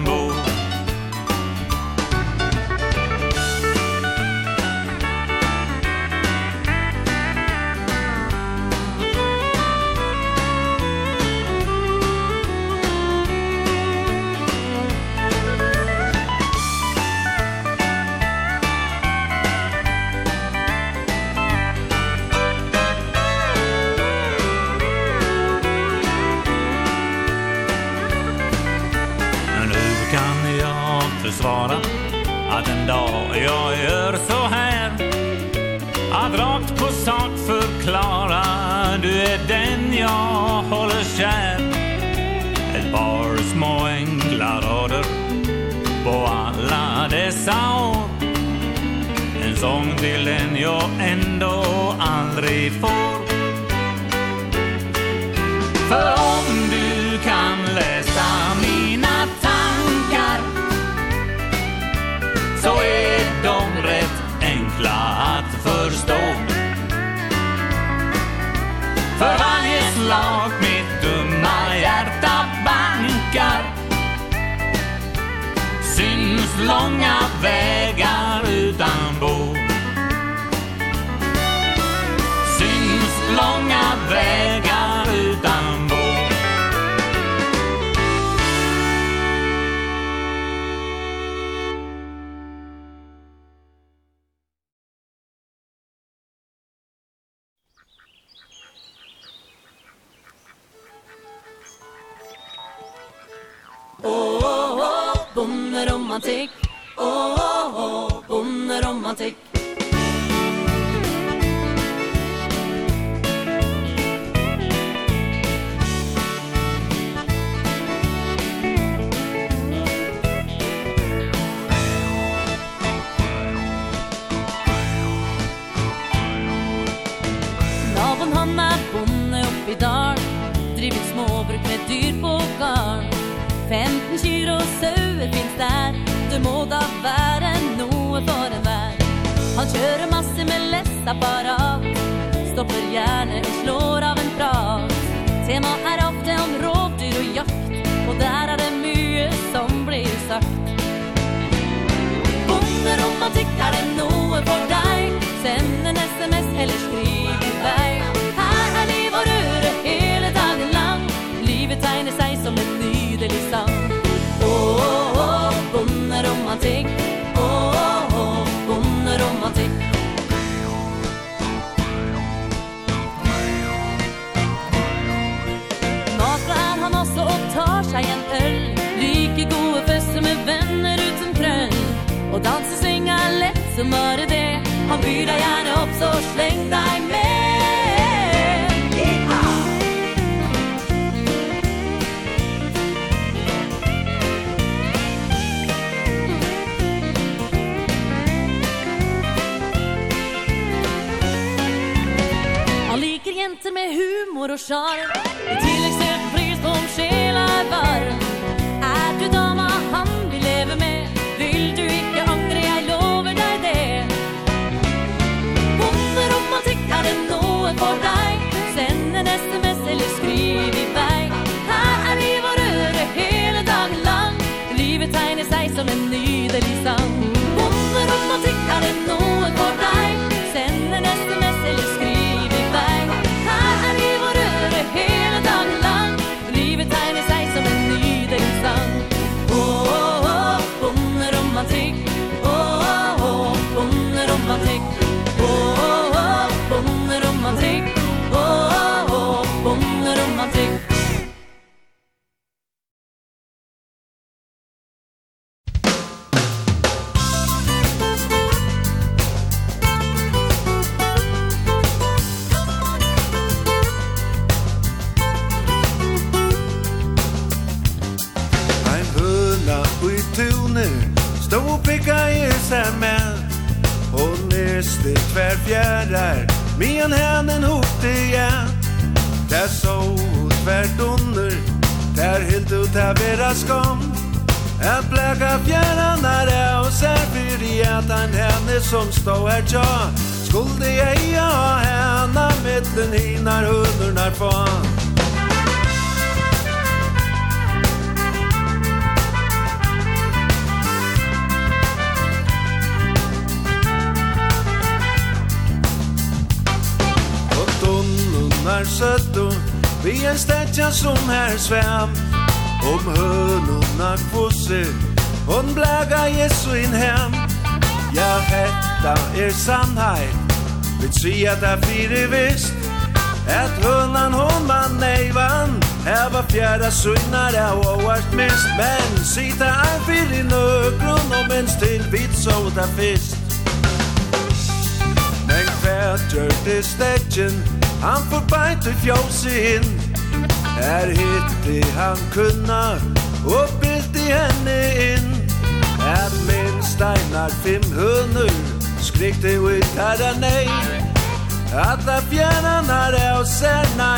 [204.66, 205.13] shot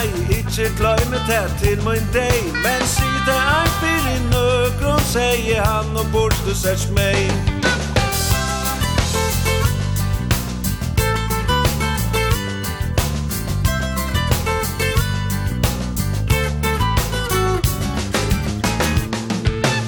[0.07, 2.43] deg Ikke gløyme det til min deg.
[2.65, 7.31] Men si det ein fyrir nøkron Seie han og borste sers meg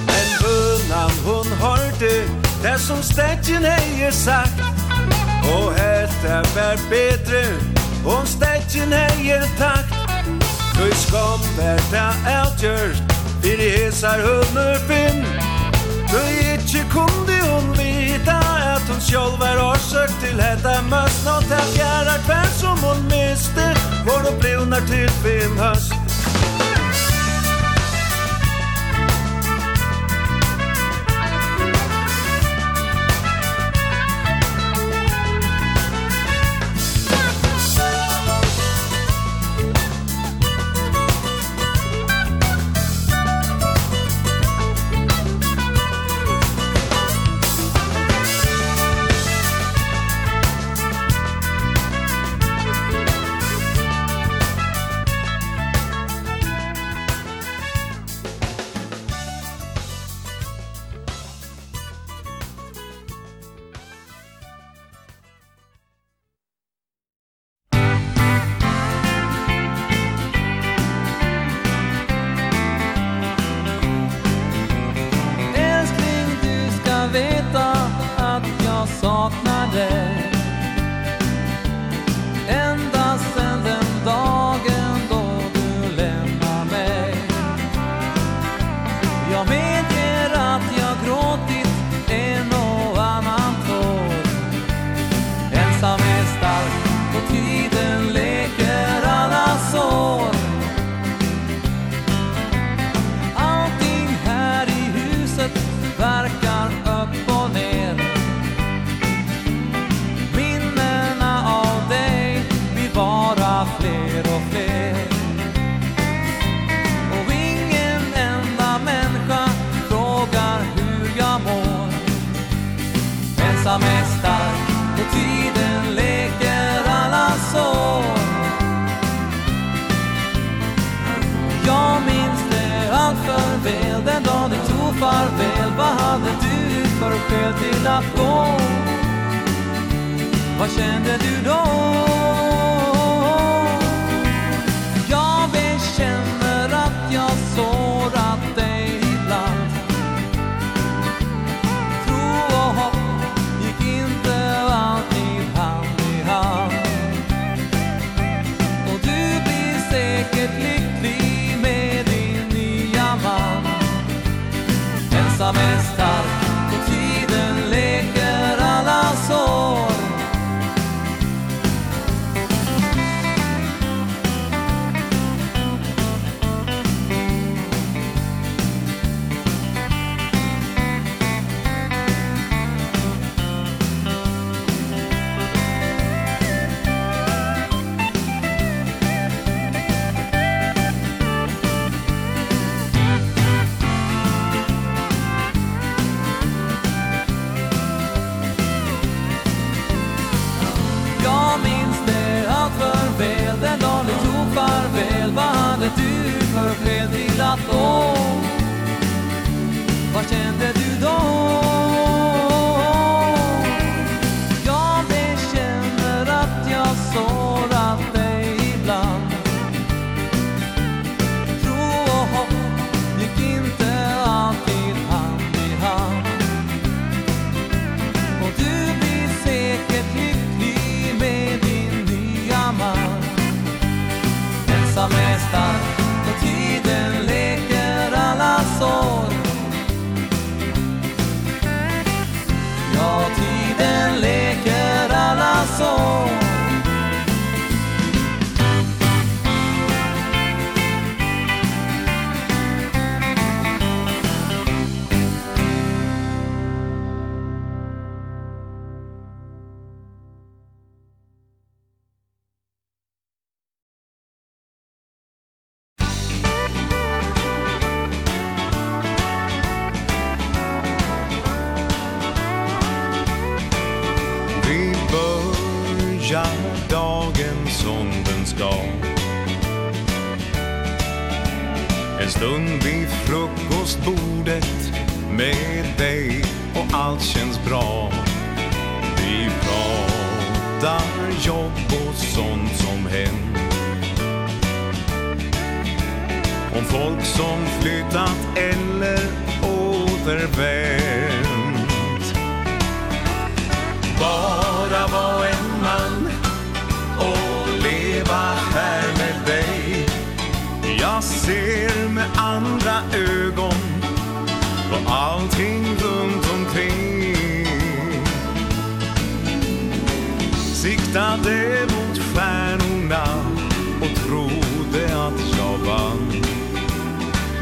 [0.07, 2.15] Men bønan hon hørte
[2.63, 4.63] Det som stetjen heier sagt.
[5.43, 7.45] Og hette var bedre.
[8.05, 9.98] Om stetjen heier takt.
[10.79, 12.93] Tøy skam per ta outjør
[13.43, 15.25] Fyri hesar hundur finn.
[16.09, 18.39] Tøy ikkje kundi hon vita
[18.77, 23.73] At hon sjálf er orsøk til hetta møst Nå ta fjærar tvær som hon miste
[24.07, 25.98] Vår og blivnar til fem høst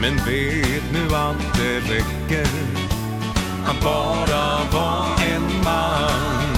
[0.06, 2.46] Men vet nu att det räcker
[3.64, 6.52] Han bara var en man.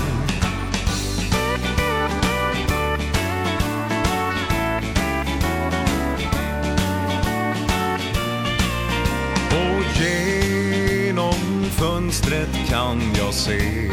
[9.51, 13.91] Och genom fönstret kan jag se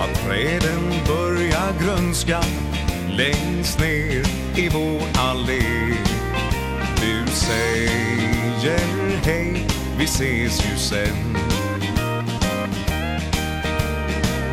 [0.00, 2.40] Att träden börjar grönska
[3.08, 4.26] Längst ner
[4.56, 6.19] i vår allé
[7.50, 8.78] säger
[9.24, 9.66] hej
[9.98, 11.36] Vi ses ju sen.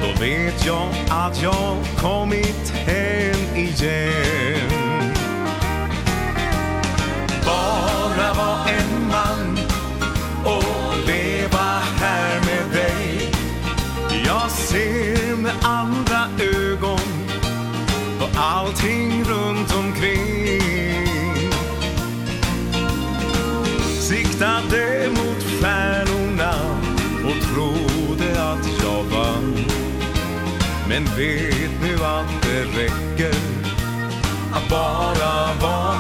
[0.02, 4.72] Då vet jag att jag kommit hem igen.
[7.46, 9.60] Bara var en man
[10.46, 13.32] Och leva här med dig.
[14.26, 17.30] Jag ser med andra ögon
[18.20, 19.77] På allting runt
[30.98, 33.36] Men vet nu att det räcker
[34.54, 35.97] Att bara vara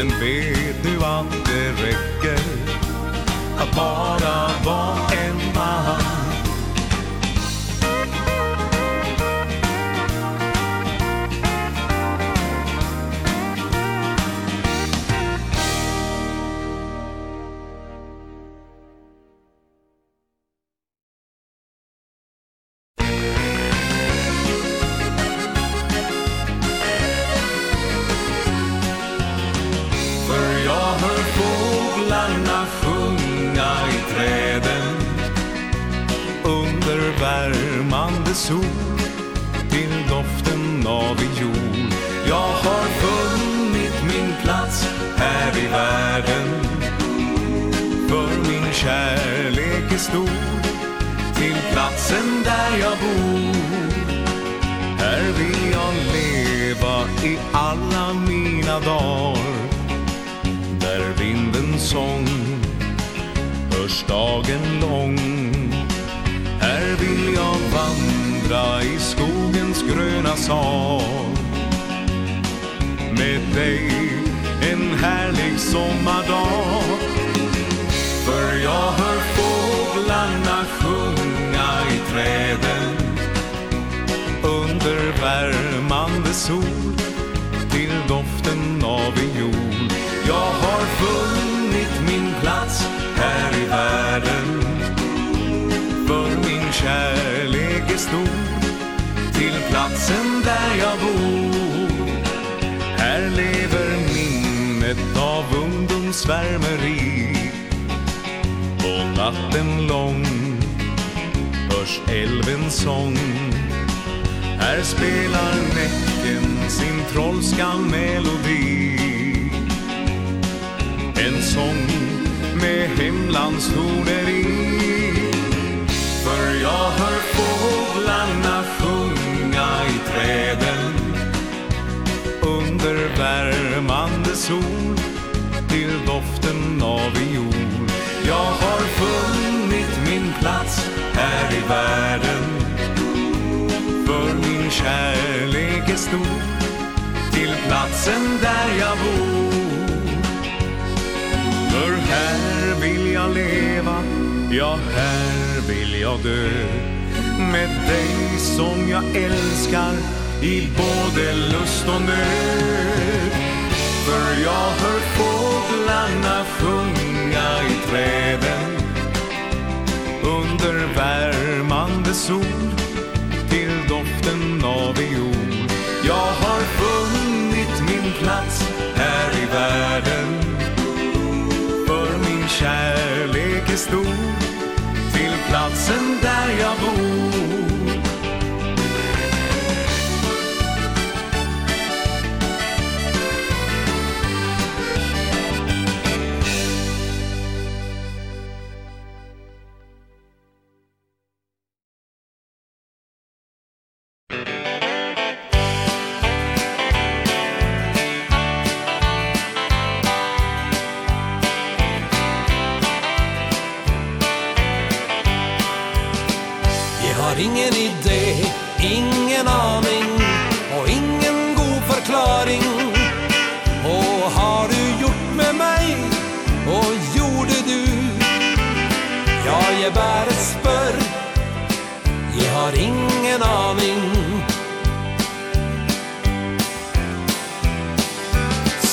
[0.00, 2.40] Men vet du att det räcker
[3.58, 5.09] Att bara vara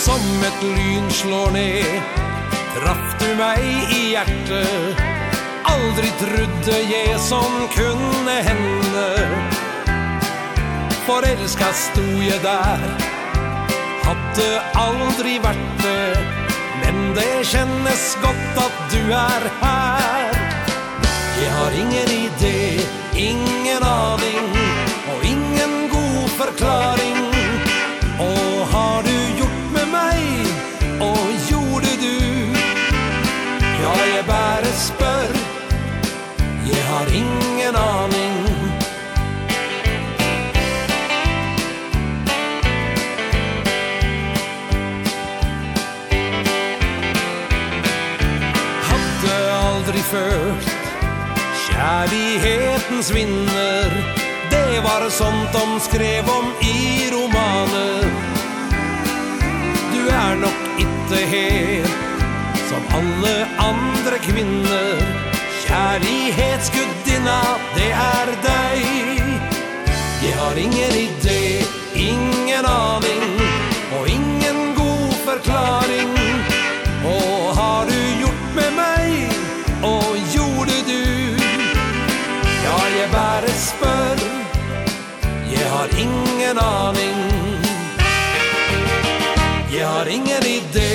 [0.07, 2.01] som ett lyn slår ned
[2.75, 4.99] Traff du mig i hjertet.
[5.63, 9.07] Aldri trodde jeg som kunne hende.
[11.07, 12.85] Forelska sto jeg der
[14.05, 14.47] Hadde
[14.79, 16.13] aldri vært det.
[16.85, 20.39] Men det kjennes godt at du er her.
[21.41, 22.57] Jeg har ingen idé,
[23.13, 24.55] ingen aning
[25.11, 26.96] Og ingen god forklaring.
[37.17, 38.35] ingen aning.
[48.89, 50.73] Hadde aldri følt
[51.67, 53.97] Kjærlighetens vinner.
[54.51, 58.09] Det var sånt de skrev om i romaner.
[59.93, 61.95] Du er nok ikke helt
[62.67, 63.35] Som alle
[63.69, 65.26] andre kvinner.
[65.77, 67.41] Kärleksgudinna,
[67.75, 68.85] det är dig.
[70.23, 73.23] Jeg har ingen idé, ingen aning
[73.99, 76.09] Och ingen god förklaring.
[77.05, 79.29] Och har du gjort med mig
[79.83, 81.05] Och gjorde du?
[82.65, 84.17] Ja, jeg bara spør,
[85.53, 87.17] Jag har ingen aning.
[89.79, 90.86] Jag har ingen idé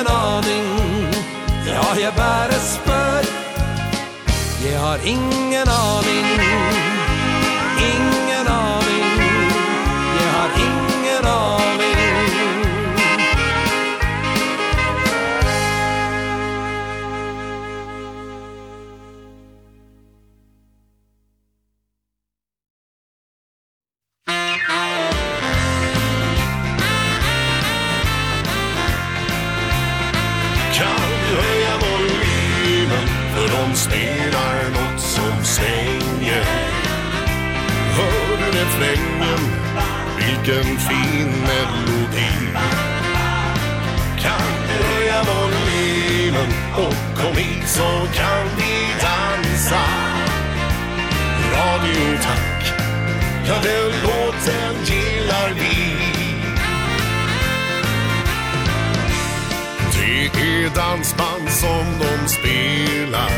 [0.00, 1.14] ingen aning.
[1.66, 3.24] Ja, jeg bare spør.
[4.64, 6.19] Jeg har ingen aning.
[40.50, 42.30] vilken fin melodi.
[44.18, 49.80] Kan höja volymen och kom hit så kan vi dansa.
[51.54, 52.72] Radio tack,
[53.46, 55.96] ja den låten gillar vi.
[59.92, 63.32] Det är dansband som de spelar.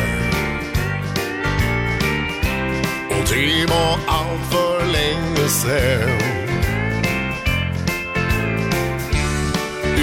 [3.10, 6.41] Och det var allt för länge sen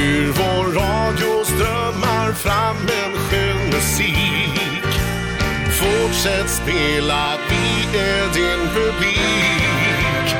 [0.01, 4.89] Ur vår radio strömmar fram en skön musik.
[5.71, 10.35] Fortsätt spela, vi är din publik.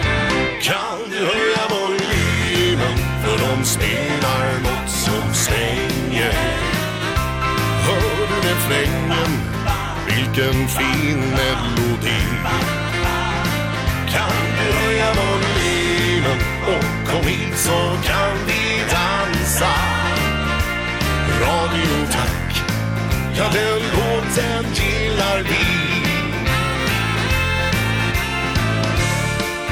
[0.61, 6.33] Kan du höja volymen, för de spelar något som svänger
[7.85, 9.31] Hör du refrängen,
[10.07, 12.21] vilken fin melodi.
[14.09, 18.68] Kan du höja volymen, och kom hit så kan vi
[19.59, 19.73] dansa
[21.41, 22.63] Radio tack.
[23.37, 25.65] Ja den låten gillar vi.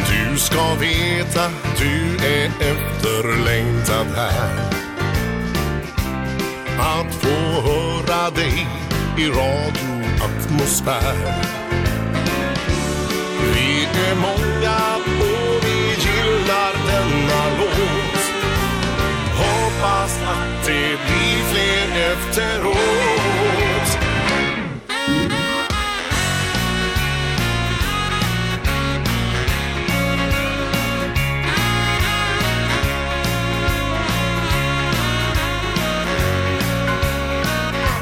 [0.10, 1.50] Du ska veta
[1.80, 4.52] du är efterlängtad här.
[6.80, 8.68] Att få höra dig
[9.18, 11.16] i radioatmosfär
[13.54, 17.97] Vi är många och vi gillar denna låt
[19.78, 22.78] hoppas att det blir fler efteråt.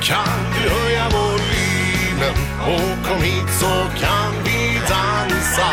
[0.01, 2.35] Kan du höja volymen?
[2.61, 5.69] Och kom hit så kan vi dansa.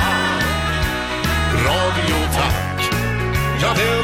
[1.67, 2.91] Radio tack,
[3.63, 4.02] ja det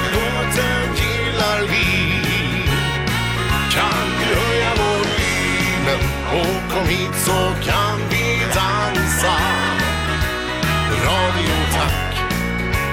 [6.32, 9.34] Och kom hit så kan vi dansa.
[11.04, 12.16] Radio tack.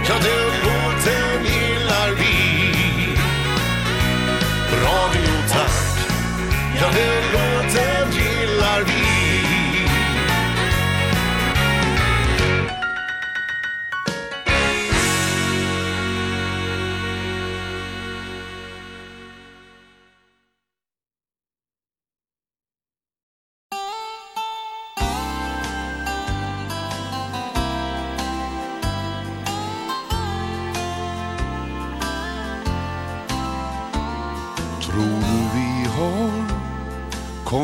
[0.08, 2.36] Ja den låten gillar vi.
[4.84, 6.10] Radio tack.
[6.80, 7.35] Ja den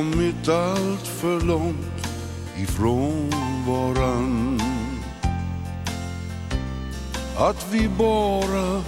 [0.01, 2.07] kommit allt för långt
[2.57, 3.29] ifrån
[3.67, 4.61] varann.
[7.37, 8.83] Att vi bara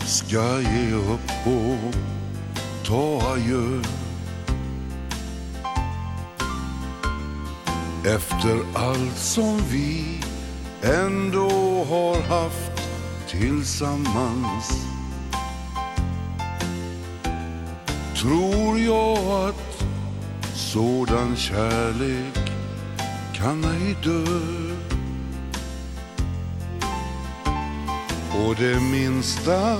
[0.00, 1.94] ska ge upp och
[2.86, 3.82] ta adjö.
[8.06, 10.20] Efter allt som vi
[10.82, 12.88] ändå har haft
[13.28, 14.86] tillsammans.
[18.16, 19.71] Tror jag att
[20.62, 22.52] Sådan kärlek
[23.34, 24.24] kan ej dö
[28.34, 29.76] Och det minsta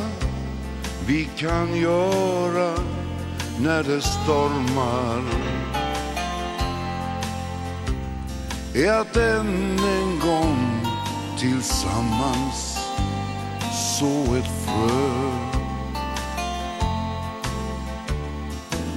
[1.07, 2.75] vi kan göra
[3.59, 5.23] när det stormar
[8.75, 10.87] är att än en gång
[11.39, 12.79] tillsammans
[13.99, 15.32] så ett frö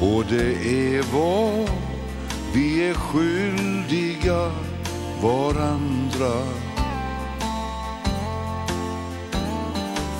[0.05, 1.69] Och det är vad
[2.53, 4.51] vi är skyldiga
[5.21, 6.33] varandra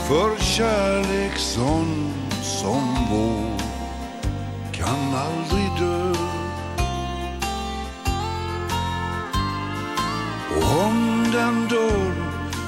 [0.08, 3.60] För kärlek sån som vår
[4.72, 6.14] kan aldrig dö
[10.58, 12.14] Och om den dör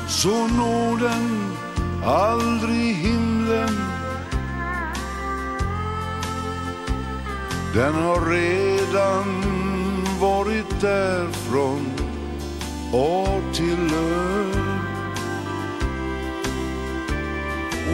[0.07, 1.53] så når den
[2.05, 3.86] aldrig himlen
[7.77, 9.43] Den har redan
[10.19, 11.91] varit där från
[12.93, 14.61] år till år.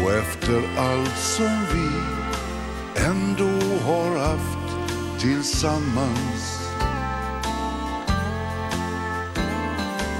[0.03, 1.89] Och efter allt som vi
[3.05, 4.77] ändå har haft
[5.21, 6.69] tillsammans.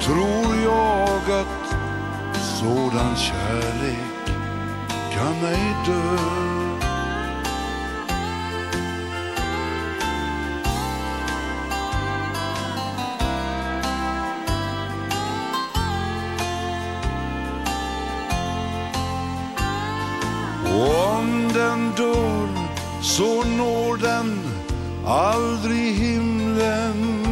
[0.02, 1.76] Tror jag att
[2.60, 4.28] sådan kärlek
[5.14, 6.63] kan ej dö.
[25.06, 27.24] aldrig himlen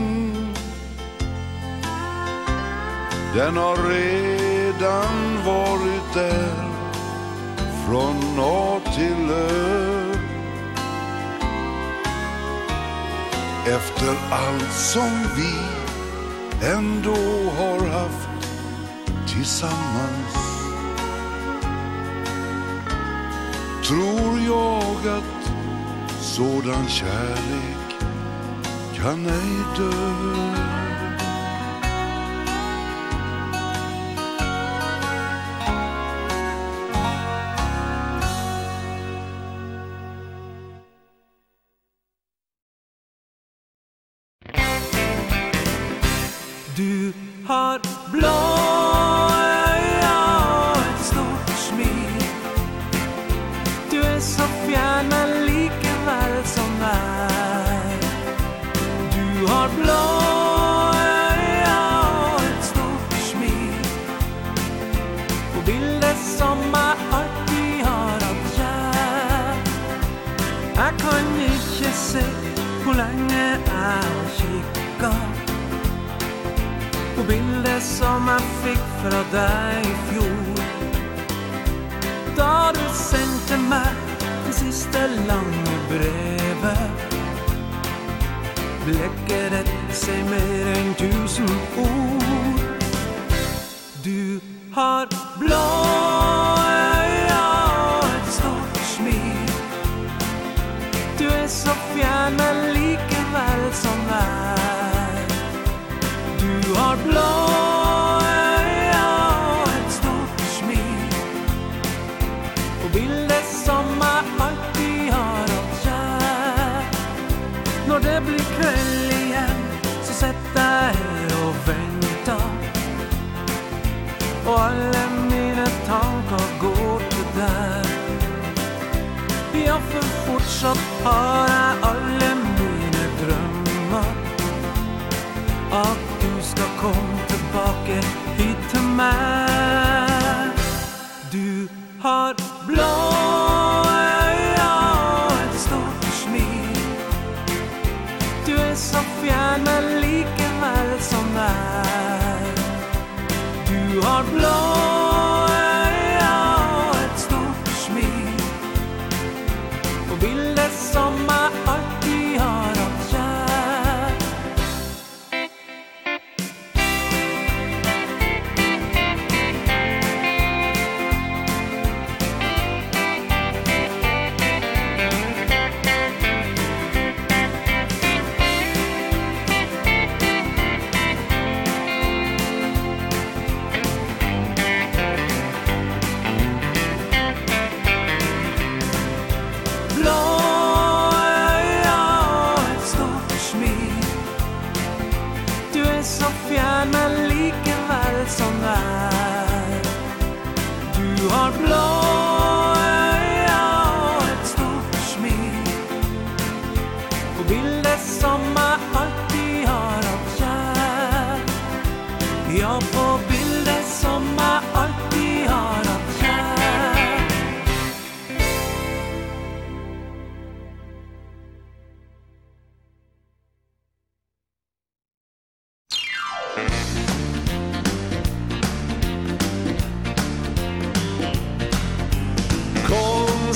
[3.35, 6.72] Den har redan varit där
[7.85, 10.14] Från norr till ö
[13.68, 15.53] Efter allt som vi
[16.68, 18.30] ändå har haft
[19.27, 20.35] Tillsammans
[23.88, 25.40] Tror jag att
[26.41, 27.89] sådan kärlek
[28.95, 30.70] kan ej dö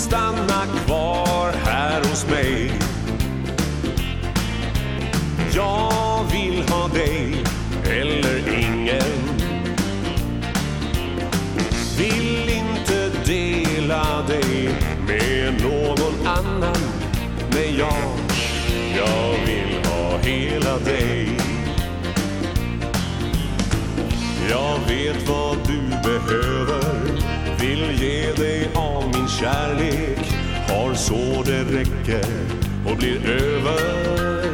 [0.06, 2.72] stanna kvar här hos mig.
[5.54, 7.44] Jag vill ha dig
[7.90, 9.16] eller ingen.
[11.98, 14.70] Vill inte dela dig
[15.08, 16.82] med någon annan
[17.52, 18.20] Men jag,
[18.98, 21.38] jag vill ha hela dig.
[24.50, 26.86] Jag vet vad du behöver
[27.60, 28.95] Vill ge dig av
[29.40, 30.34] kärlek
[30.68, 32.26] har så det räcker
[32.86, 34.46] och blir över.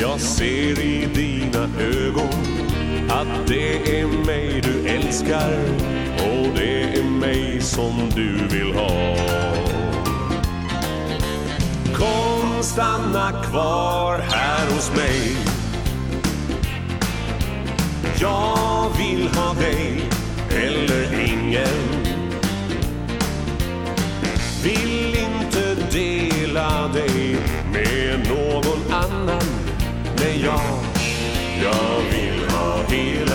[0.00, 2.66] Jag ser i dina ögon
[3.08, 5.58] att det är mig du älskar
[6.16, 9.16] och det är mig som du vill ha.
[11.94, 15.36] Kom stanna kvar här hos mig.
[18.20, 20.08] Jag vill ha dig
[20.50, 22.05] eller ingen.
[30.44, 30.60] jag.
[31.62, 33.25] Jag vill ha hela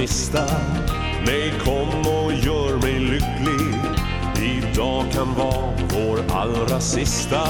[0.00, 0.44] mista.
[1.26, 3.80] Nej, kom och gör mig lycklig.
[4.42, 7.42] Idag kan vara vår allra sista.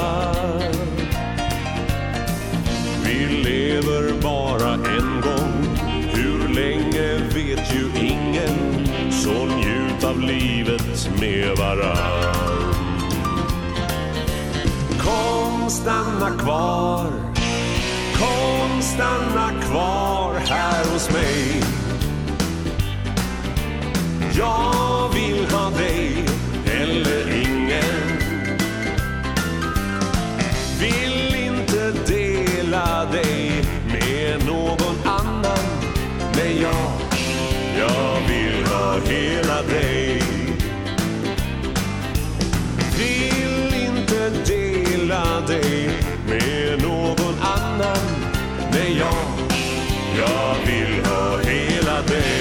[3.05, 5.79] Vi lever bara en gång.
[6.13, 8.87] Hur länge vet ju ingen.
[9.11, 12.75] Så njut av livet med varann.
[14.99, 17.07] Kom, stanna kvar.
[18.19, 21.80] Kom, stanna kvar här hos mig.
[24.33, 26.25] Jag vill ha dig
[26.67, 28.19] eller ingen.
[30.81, 35.65] Vill inte dela dig med någon annan.
[36.37, 36.93] Nej, jag,
[37.79, 40.23] jag vill ha hela dig.
[42.99, 45.91] Vill inte dela dig
[46.29, 47.99] med någon annan.
[48.73, 49.49] Nej, jag,
[50.19, 52.40] jag vill ha hela dig.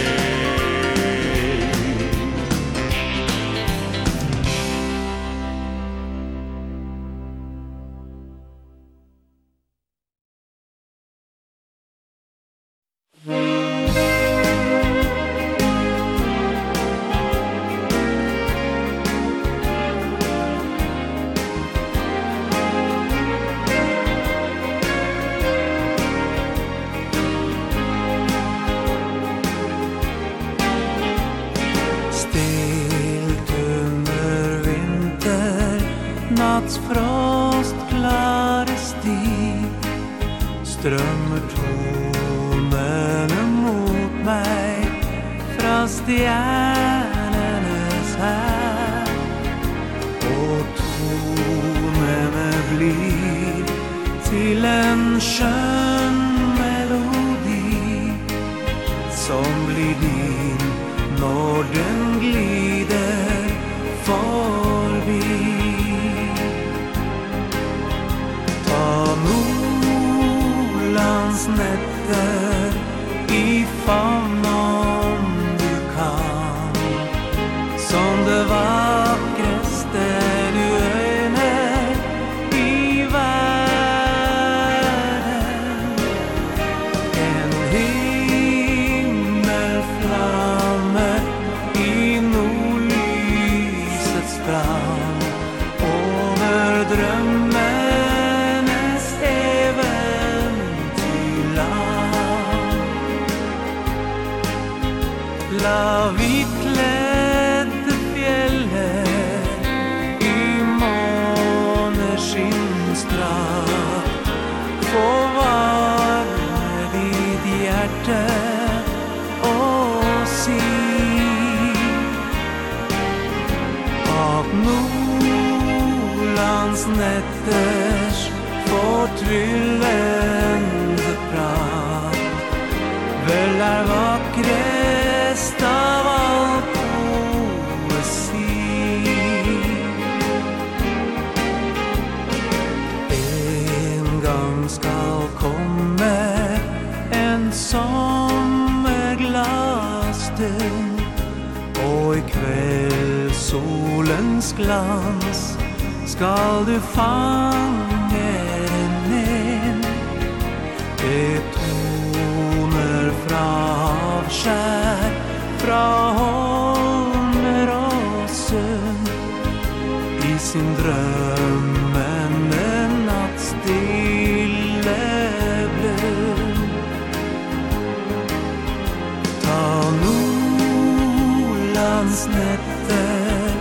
[181.99, 183.53] hans nätter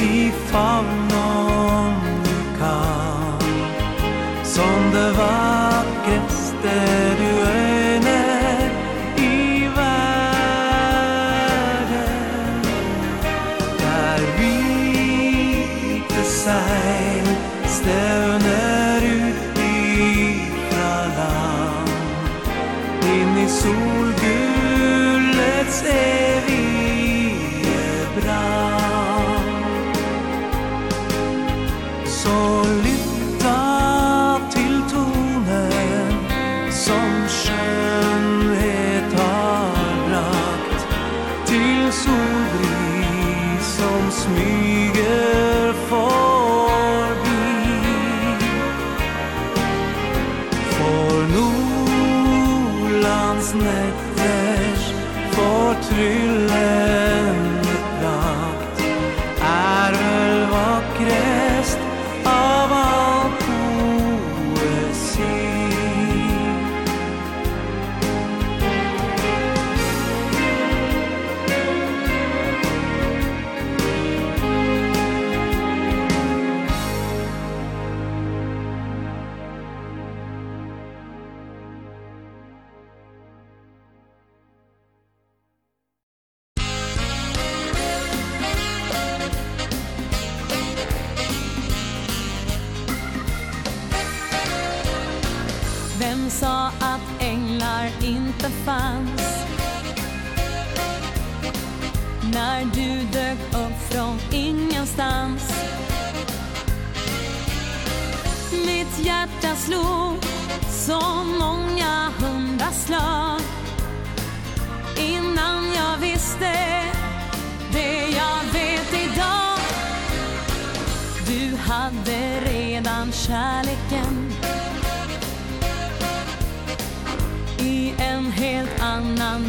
[0.00, 1.07] i famn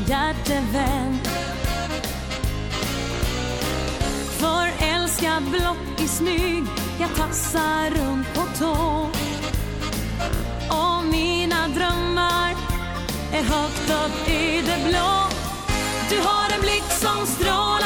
[0.09, 1.19] hjärtevän.
[4.39, 6.63] För älskar blott i smyg
[6.99, 9.09] Jag tassar runt på tå.
[10.69, 12.55] Och mina drömmar
[13.33, 15.29] Är högt upp i det blå.
[16.09, 17.78] Du har en blick som strålar.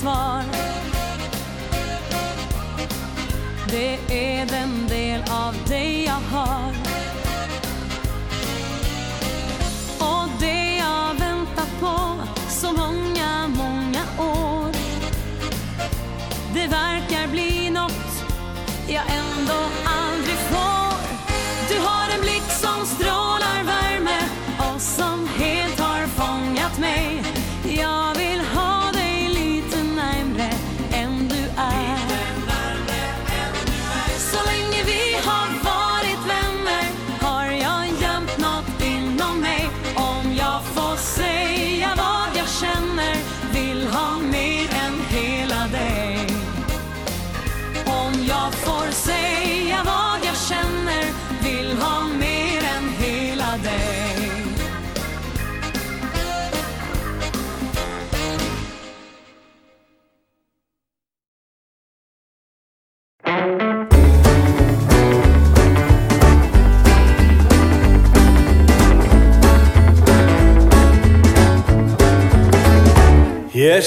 [0.00, 0.42] svar.
[3.70, 5.89] Det är den del av dig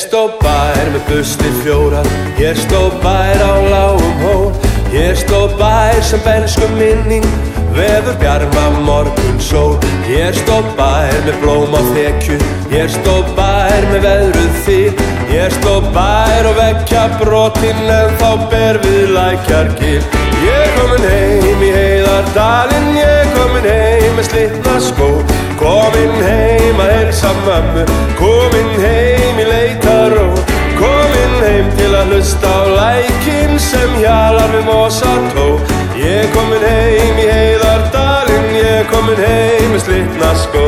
[0.03, 2.07] stóð bær með busti fjórar
[2.37, 4.51] Hér stóð bær á lágum hól.
[4.91, 7.25] Hér stóð bær sem bensku minning
[7.73, 9.77] Vefur bjarma morgun sól.
[10.05, 12.39] Hér stóð bær með blóm á þekju
[12.73, 18.81] Hér stóð bær með veðruð þýr Hér stóð bær og vekja brotin En þá ber
[18.85, 20.01] við lækjar gil
[20.43, 25.32] Ég komin heim í heiðardalinn Ég komin heim með slitna skól
[25.63, 27.85] Kom inn heim og helsa mamma
[28.19, 30.41] Kom inn heim i leitar og
[30.75, 35.47] Kom inn heim til að hlusta á lækin Sem hjalar við mosa tó.
[35.95, 40.67] Ég komin heim í heiðardalinn Ég komin heim í slitna skó.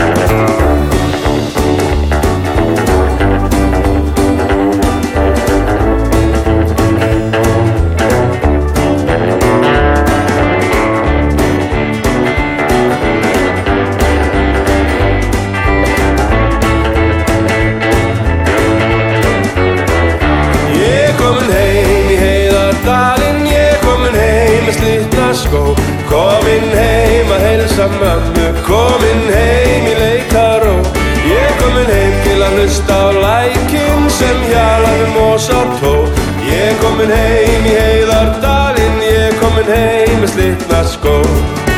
[0.00, 0.89] Música
[25.40, 25.76] Skov
[26.10, 28.46] Kom in heim og helsa mömmu.
[28.66, 30.86] Kom in heim i leikar og
[31.30, 35.94] Jeg kom heim til að hlusta á lækin Sem hjalaði mosar tó.
[36.50, 39.02] Ég kom in heim í heiðardalinn.
[39.06, 41.68] Ég kom komin heim með slitna skov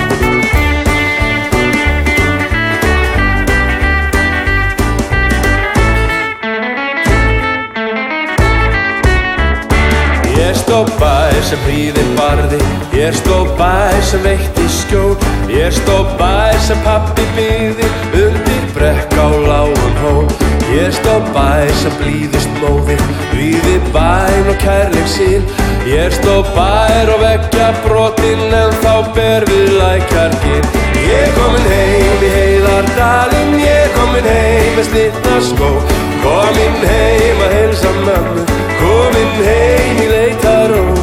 [10.73, 12.61] stoppa er sem fríðin barði.
[13.03, 15.17] Ég stó bær sem veitti skjól.
[15.51, 20.29] Ég stó bær sem pappi byði Undir brekk á lágum hól.
[20.71, 22.95] Ég stó bær sem blíðist blóði
[23.33, 25.51] Blíði bæn og kærleik sín.
[25.89, 30.71] Ég stó bær og vekja brotin En þá ber við lækargin
[31.03, 33.57] Ég komin heim í heiðardalinn.
[33.67, 35.75] Ég komin heim með slitna skó.
[36.23, 41.02] Komin heim að heilsa mamma Komin heim í leitaró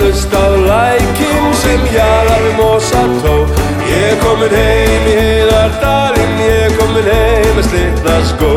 [0.00, 3.36] rustar Leikin sem jarar mosa tó.
[3.88, 8.56] Ég er komin heim í heilardalinn Ég er komin heim með slitna skó.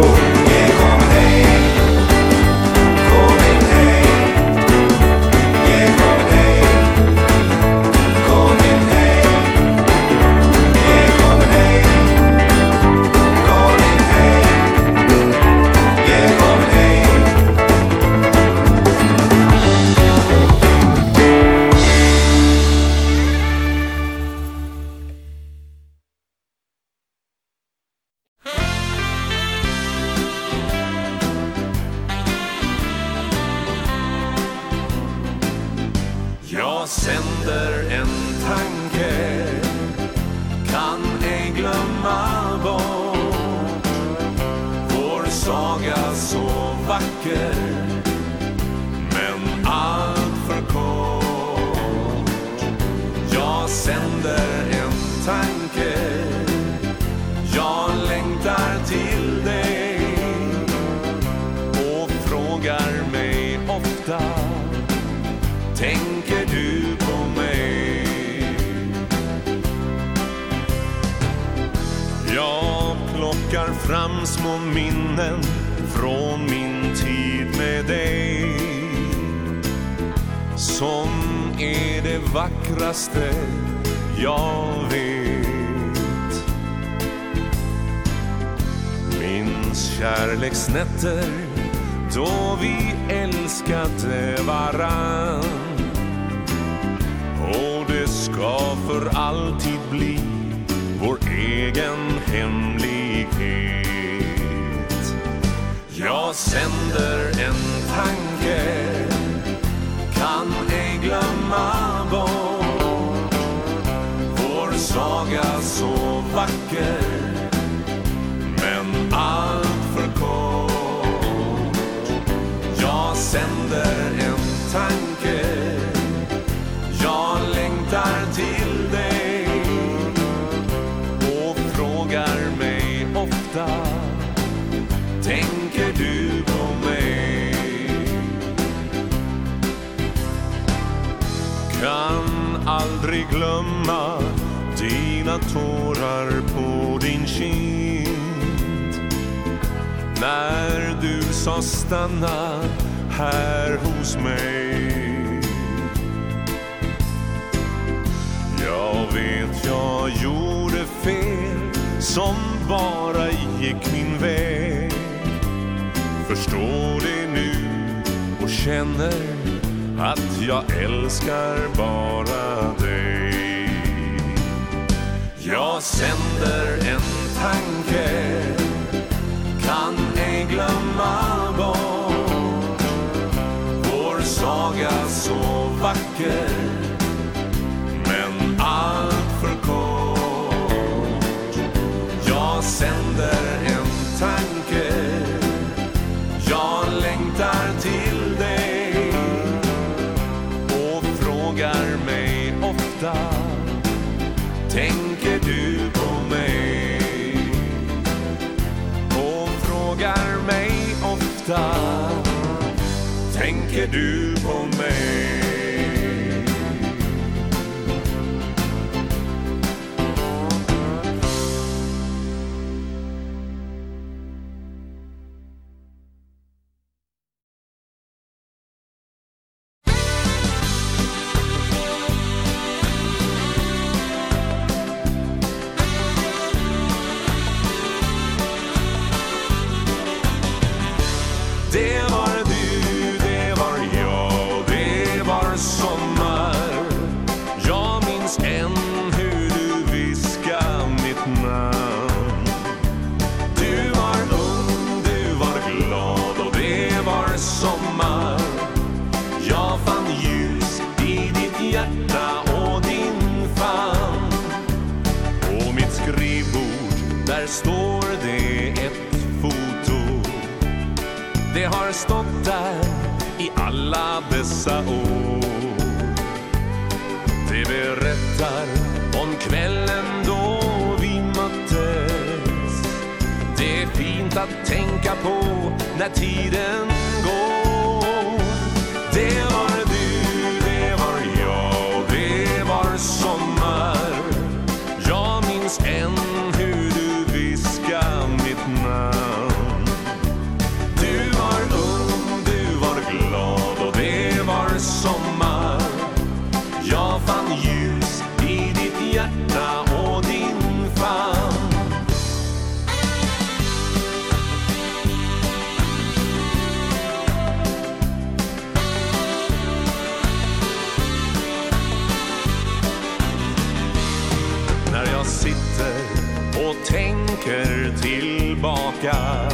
[329.05, 329.49] tillbaka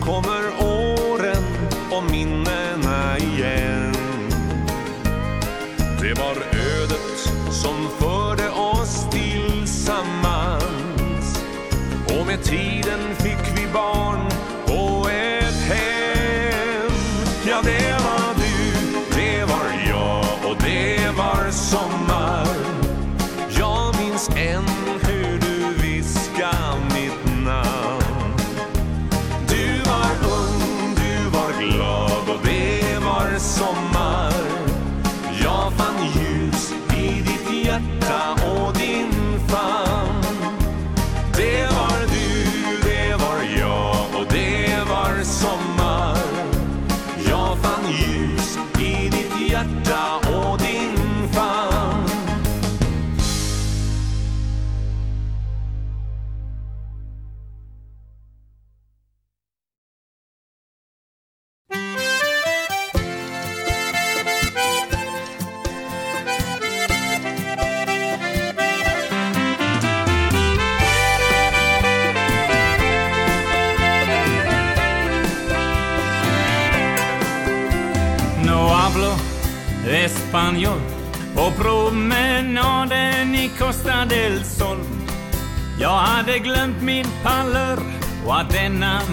[0.00, 1.44] Kommer åren
[1.90, 3.94] och minnena igen.
[6.00, 10.64] Det var ödet som förde oss tillsammans.
[12.06, 14.26] Och med tiden fick vi barn
[14.66, 16.92] och ett hem.
[17.48, 18.72] Ja, det var du,
[19.16, 21.99] det var jag och det var som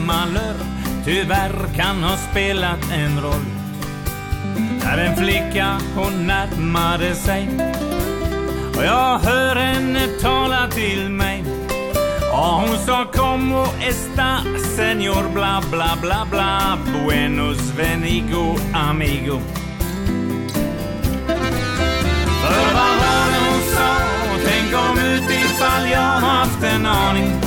[0.08, 0.56] malör.
[1.06, 3.46] Tyvärr kan ha spelat en roll.
[4.84, 7.50] När en flicka hon närmade sig.
[8.78, 11.44] Och jag hör henne tala till mig.
[12.22, 14.38] Ja, hon sa como esta
[14.78, 16.78] señor bla bla bla bla.
[16.94, 19.40] Buenos venigo amigo.
[22.42, 23.96] För vad var det hon sa?
[24.46, 27.47] Tänk om utifall jag haft en aning.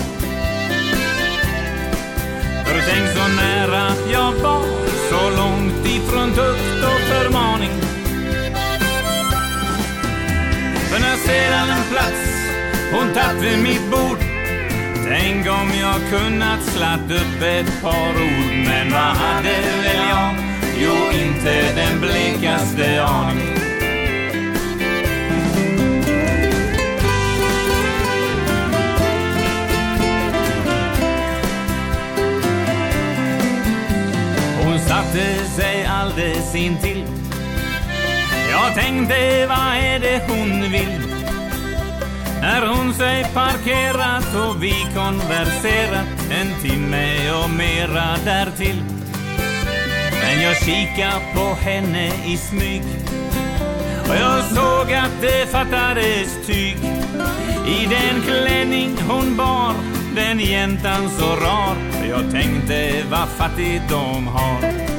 [2.71, 4.63] För tänk så nära jag var
[5.11, 7.71] Så långt ifrån tukt och förmaning.
[10.91, 12.23] För när sedan en plats
[12.93, 14.19] Hon tatt vid mitt bord
[15.09, 18.67] Tänk om jag kunnat slatt upp ett par ord.
[18.67, 20.35] Men vad hade väl jag?
[20.83, 23.60] Jo, inte den blekaste aning.
[35.11, 37.05] satte sig alldeles intill
[38.51, 41.01] Jag tänkte, vad är det hon vill?
[42.41, 48.83] När hon sig parkerat och vi konverserat En timme och mera därtill
[50.23, 52.83] Men jag kika på henne i smyg
[54.09, 56.77] Och jag såg att det fattades tyg.
[57.67, 59.75] I den klänning hon bar
[60.17, 61.77] Den jäntan så rar
[62.09, 64.90] Jag tänkte vad fattigt de har.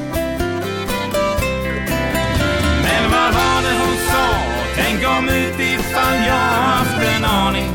[3.34, 4.26] var det hon sa
[4.76, 7.70] Tänk om utifall jag haft en aning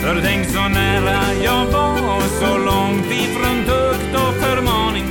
[0.00, 5.04] För tänk så nära jag var Så långt ifrån tukt och förmaning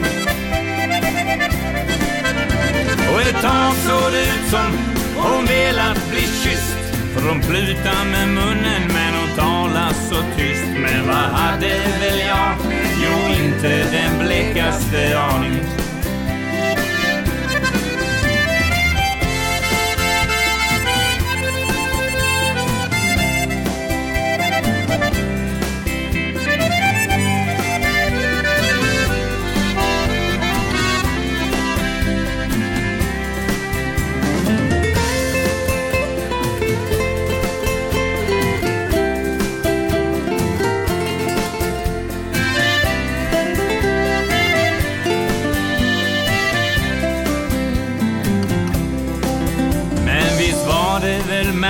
[3.14, 4.72] Och ett tag såg det ut som
[5.16, 6.78] Hon velat bli kysst
[7.14, 10.68] För hon pluta med munnen Men hon tala så tyst.
[10.82, 11.68] Men vad hade
[12.00, 12.56] väl jag?
[13.04, 15.83] Jo inte den blekaste aning.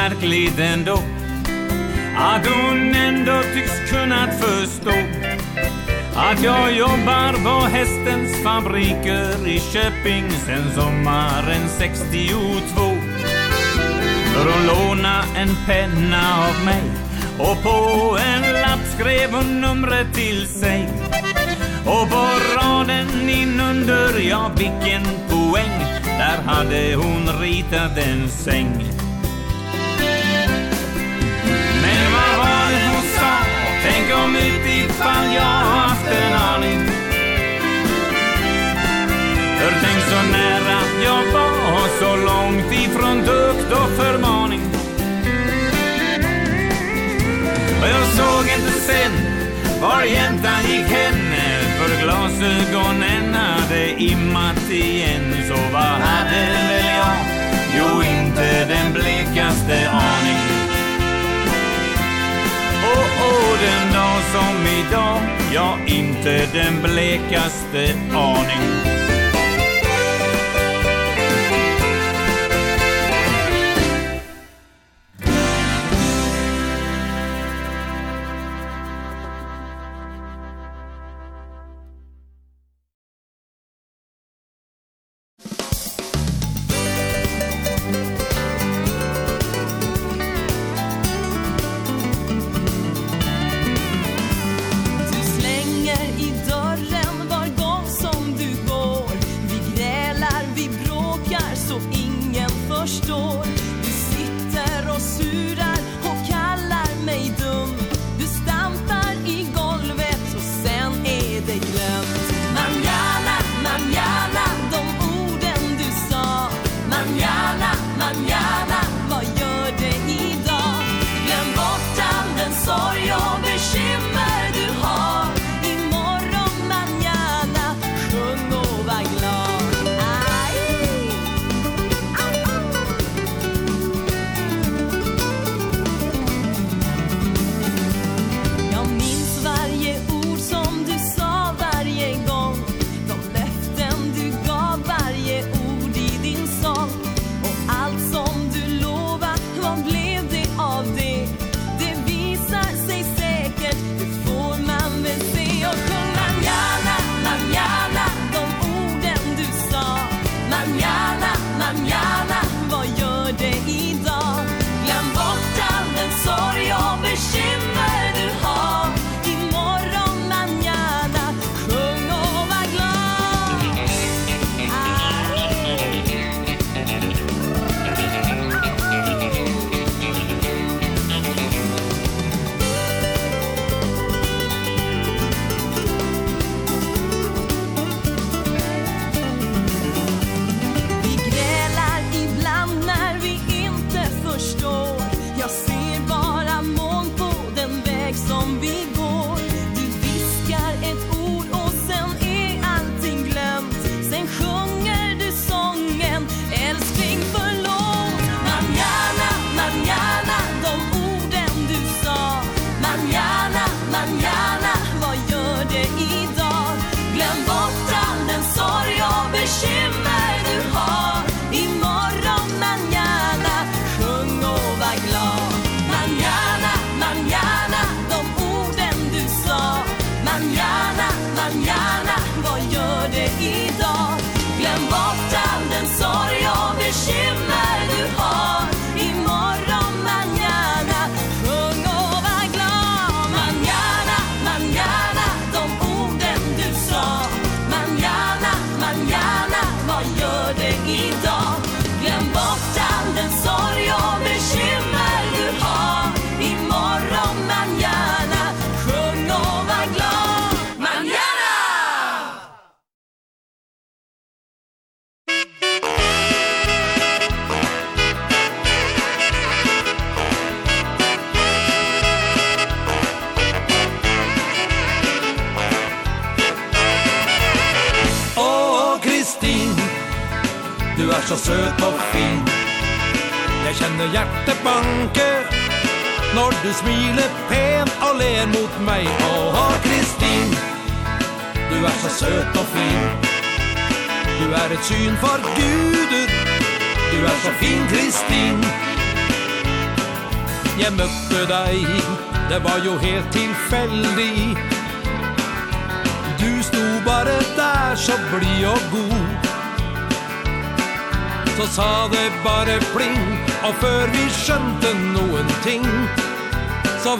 [0.06, 1.00] är glid då.
[2.18, 4.94] Att hon ändå tycks kunnat förstå
[6.16, 12.40] Att jag jobbar på hästens fabriker i Köping sen sommaren 62
[14.34, 16.84] För hon låna en penna av mig
[17.40, 20.90] Och på en lapp skrev hon numret till sig.
[21.86, 25.80] Och på raden inunder, ja vilken poäng.
[26.06, 28.93] Där hade hon ritat en säng.
[34.14, 36.80] Tänk om mitt ifall jag haft en aning.
[39.60, 44.61] För tänk så nära jag var Så långt ifrån dukt och förmaning.
[47.81, 49.11] Och jag såg inte sen
[49.81, 55.35] Var jäntan gick henne För glasögonen hade immat igen.
[55.48, 57.15] Så vad hade väl jag?
[57.77, 60.32] Jo, inte den blekaste aning.
[63.24, 65.20] Och den dag som idag
[65.54, 69.12] Jag inte den blekaste aning.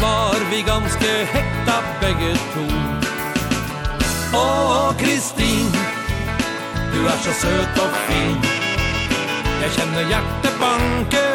[0.02, 2.66] var vi ganske hekta begge to.
[4.34, 5.72] Åh, Kristin,
[6.94, 8.38] du er så søt og fin.
[9.62, 11.26] Jeg kjenner hjertet banke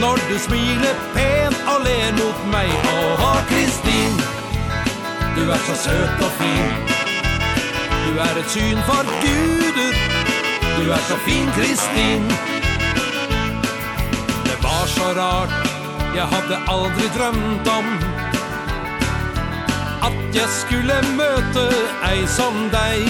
[0.00, 2.68] Når du smiler pen og ler mot meg.
[2.94, 4.12] Åh, Kristin,
[5.36, 6.72] du er så søt og fin.
[8.06, 9.94] Du er et syn for guder.
[10.78, 12.24] Du er så fin, Kristin.
[14.44, 15.61] Det var så rart
[16.14, 17.86] jeg hadde aldri drømt om
[20.08, 21.66] At jeg skulle møte
[22.08, 23.08] ei som deg.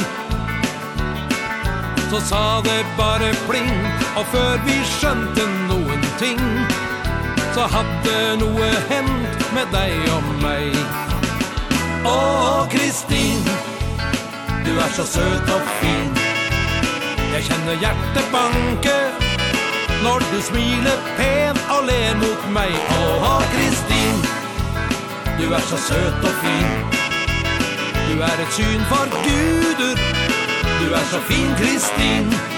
[2.12, 3.70] Så sa det bare pling
[4.16, 6.42] Og før vi skjønte noen ting
[7.54, 10.76] Så hadde noe hent med deg og meg.
[12.04, 13.40] Åh, Kristin
[14.66, 16.12] Du er så søt og fin.
[17.32, 18.96] Jeg kjenner hjertet banke
[20.04, 22.81] Når du smiler pen og ler mot meg.
[23.02, 24.16] Åh, Kristin
[25.38, 26.70] Du er så søt og fin.
[28.08, 29.96] Du er et syn for guder.
[30.80, 32.51] Du er så fin Kristin.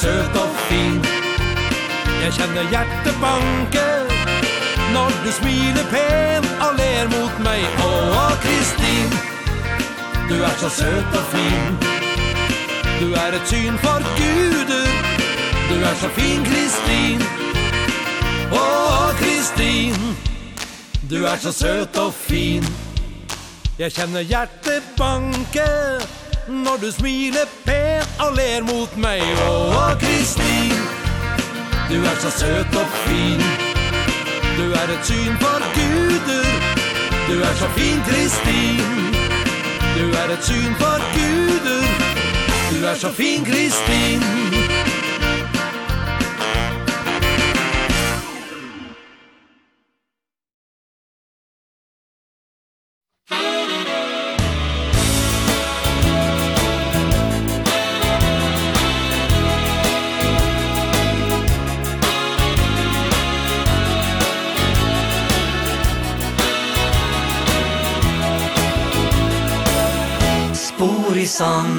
[0.00, 1.00] søt og fin.
[2.24, 4.06] Jag känner hjertet banke
[4.92, 9.10] När du smiler pen och ler mot mig Åh, Kristin.
[10.28, 11.76] Du är så söt och fin.
[13.00, 14.88] Du är ett syn för guder.
[15.68, 17.22] Du är så fin, Kristin.
[18.52, 19.94] Åh, Kristin.
[21.08, 22.64] Du är så söt och fin.
[23.78, 25.66] Jag känner hjertet banke
[26.48, 30.72] När du smiler pen og ler mot meg Åh, oh, Kristin
[31.90, 33.42] Du er så søt og fin.
[34.58, 36.48] Du er et syn for guder
[37.28, 38.80] Du er så fin, Kristin.
[39.98, 41.84] Du er et syn for guder
[42.70, 44.55] Du er så fin, Kristin.
[71.36, 71.75] song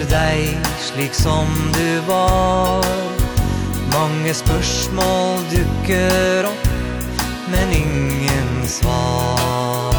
[0.00, 2.84] för dig slik som du var.
[3.92, 6.68] Mange spørsmål dukker opp
[7.50, 9.94] Men ingen svar.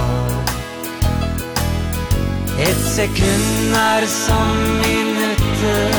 [2.60, 5.92] Et sekund er som minutter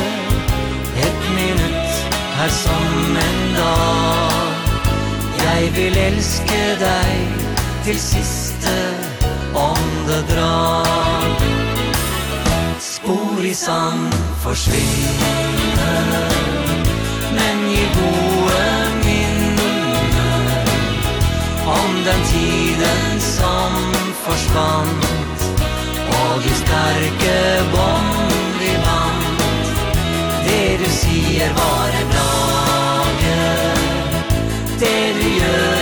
[0.97, 1.95] Et minutt
[2.43, 4.53] er som en dag.
[5.45, 7.47] Jeg vil elske deg
[7.85, 8.77] til siste
[9.55, 11.43] åndedrag.
[11.43, 11.52] det
[13.03, 14.15] Spor i sand
[14.45, 16.29] försvinner
[17.35, 20.67] Men i gode minnen
[21.67, 25.01] Om den tiden som försvann
[26.09, 29.75] Och de starke bond vi vant.
[30.45, 33.65] Det du sier var en lage
[34.79, 35.82] Det du gjør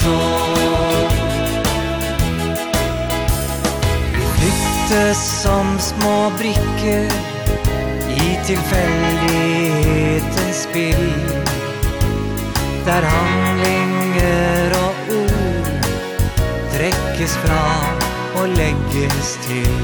[0.00, 1.10] såg
[4.12, 7.06] Vi flyttes som små brikker
[8.08, 11.12] I tilfeldighetens spill
[12.86, 15.68] Der handlinger og ord
[16.72, 17.64] Trekkes fra
[18.34, 19.76] og legges til.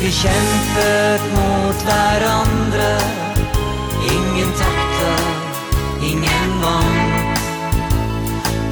[0.00, 2.90] Vi kjempet mot hverandre
[4.12, 4.85] Ingen takk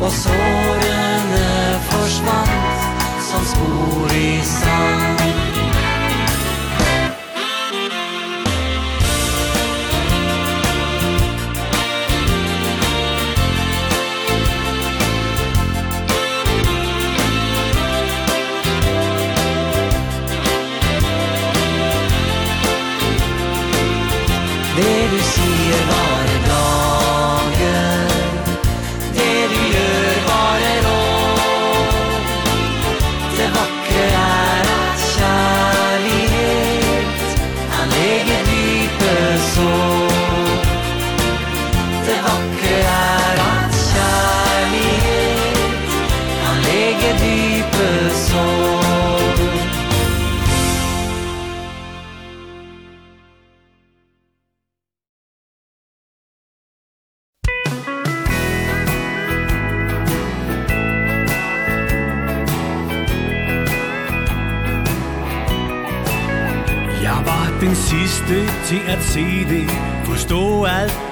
[0.05, 2.85] Og sårene forsvant
[3.31, 5.14] som spor i sand.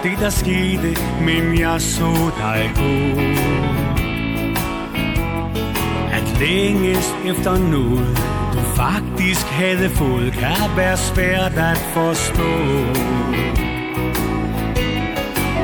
[0.02, 2.82] Ты доскиды меня судайку
[6.12, 7.98] At længes efter nu
[8.52, 12.52] Du faktisk havde fod Kan være svært at forstå.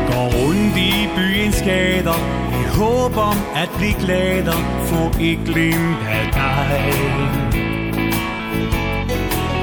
[0.07, 2.19] Går rundt i byens gader
[2.61, 6.93] I håb om at blive glader Få ikke glimt af dig.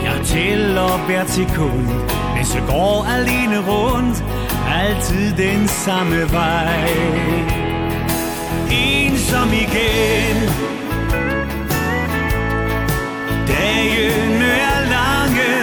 [0.04, 1.88] Jeg tæller hver sekund
[2.36, 4.35] Men så går alene rundt
[4.68, 6.90] Altid den samme vej.
[8.72, 10.38] Ensom igen.
[13.48, 15.56] Dagene er lange.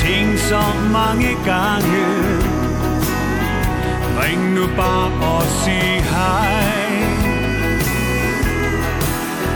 [0.00, 2.06] Ting så mange gange.
[4.22, 6.68] Ring nu bare og sig hej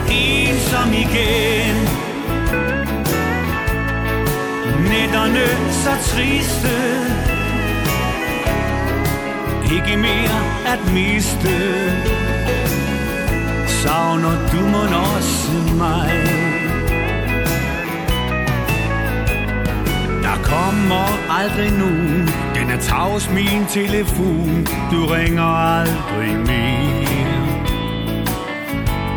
[0.09, 1.52] Ensom igen.
[5.23, 6.75] Øjnene så triste
[9.75, 10.39] Ikke mere
[10.73, 11.49] at miste
[13.67, 16.11] Savner du mon også mig.
[20.23, 22.29] Der kommer aldrig nogen.
[22.55, 24.67] Den er tavs min telefon.
[24.91, 25.43] Du ringer
[25.77, 27.63] aldrig mere.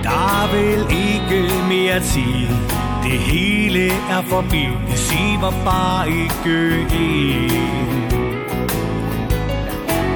[0.02, 2.85] Der vil ikke mere tid.
[3.06, 7.50] Det hele er forbi Det siver bare ikke en.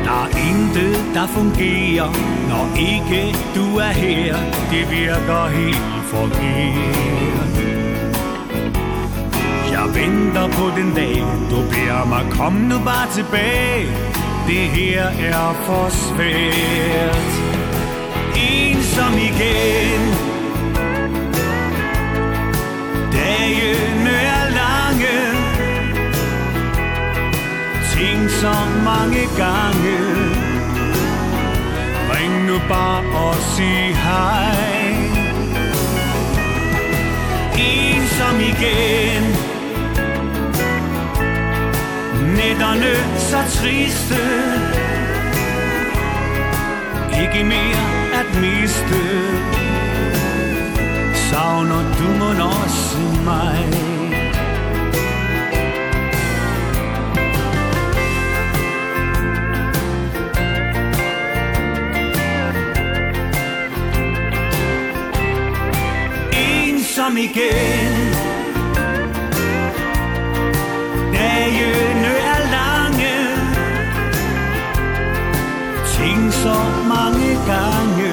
[0.04, 2.10] Der er intet, der fungerer
[2.48, 4.36] Når ikke du er her.
[4.70, 7.54] Det virker helt forkert.
[9.72, 13.86] Jeg venter på den dag Du beder mig, kom nu bare tilbage.
[14.46, 17.30] Det her er for svært.
[18.36, 20.29] Ensom igen
[28.40, 28.54] så
[28.84, 29.98] mange gange
[32.10, 34.90] Ring nu bare og sig hej.
[37.58, 39.24] Ensom igen.
[42.36, 44.22] Nætterne så triste.
[47.22, 49.02] Ikke mere at miste.
[51.14, 53.99] Savner du mon også mig?
[67.10, 68.14] fram igen.
[71.12, 72.14] Det er nu
[72.50, 73.16] lange.
[75.86, 76.56] Ting så
[76.88, 78.12] mange gange.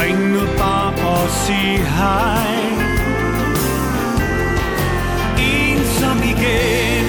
[0.00, 2.56] Ring nu bare og sig hej.
[5.38, 7.06] Ensom igen.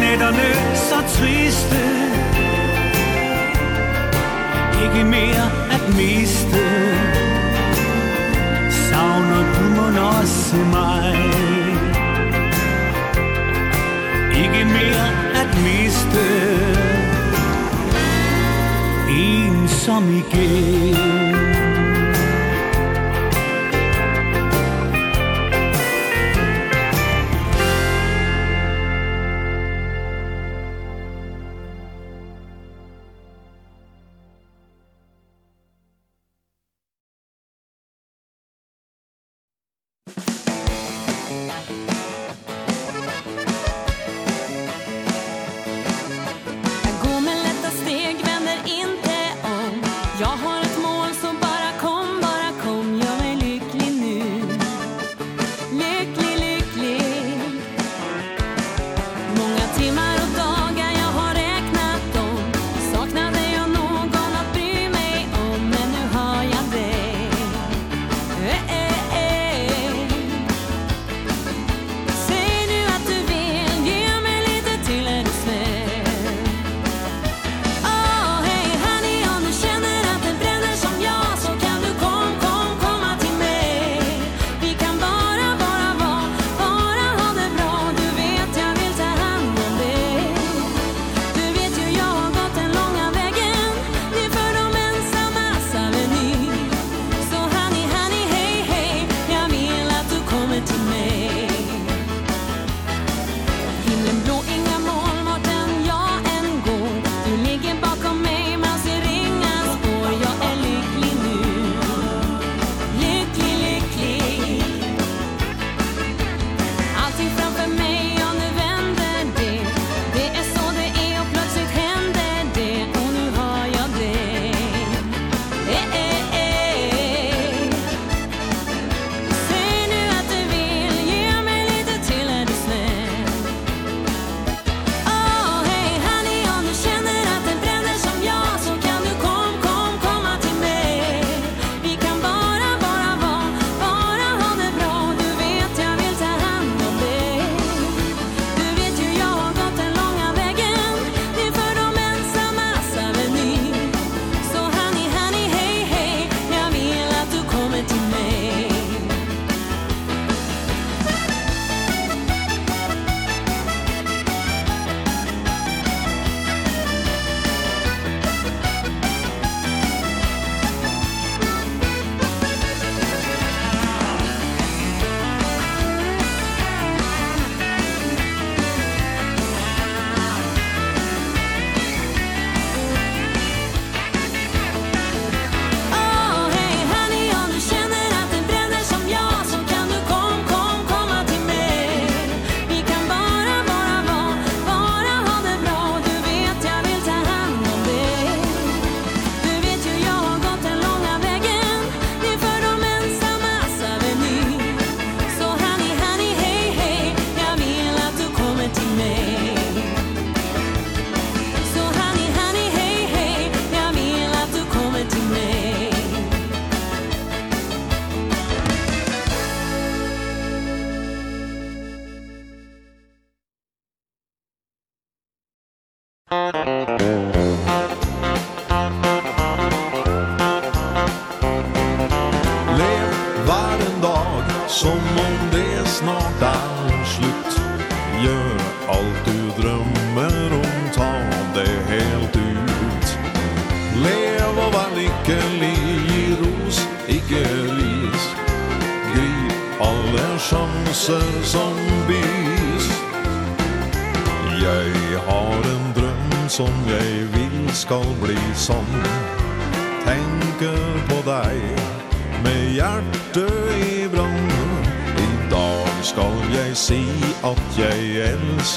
[0.00, 1.80] Nætterne så triste
[4.84, 6.66] Ikke mere et miste.
[8.70, 11.14] Savner du mon også mig.
[14.42, 15.06] Ikke mere
[15.42, 16.26] at miste.
[19.10, 21.29] En som igen.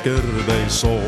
[0.05, 1.01] älskar dig så.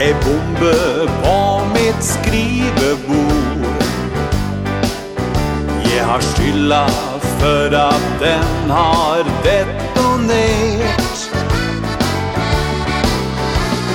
[0.00, 3.66] en bombe på mitt skrivebord.
[5.84, 6.88] Jeg har skylda
[7.38, 11.30] för att den har detonert.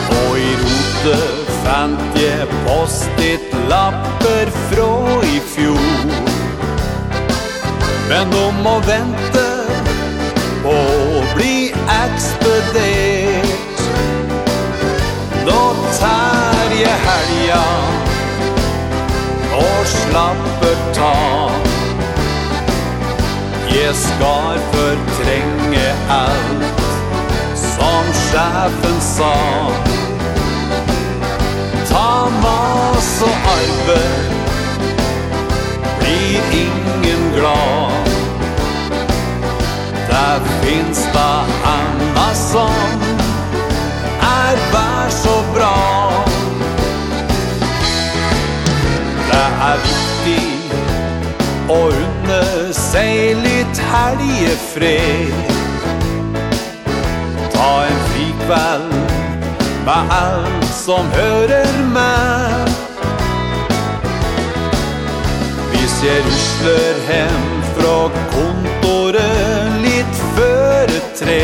[0.09, 5.79] Och i rotet fant jeg postit lapper fra i fjor.
[8.09, 9.47] Men de må vente
[10.63, 11.73] på å bli
[12.03, 13.22] ekspedert.
[15.45, 17.63] Då tär jag helga
[19.55, 21.49] Och slapper ta
[23.67, 26.81] Jag skar förtränge allt
[27.55, 29.35] Som chefen sa.
[31.89, 34.01] Ta mas och arve
[35.99, 37.91] Blir ingen glad.
[40.09, 43.12] Där finns det annars som
[52.93, 55.33] seiligt helgefred
[57.53, 58.89] Ta en frikväll
[59.85, 62.69] med alt som hører med.
[65.71, 67.47] Vi ser usler hem
[67.77, 67.95] fra
[68.35, 71.41] kontoret litt før et tre.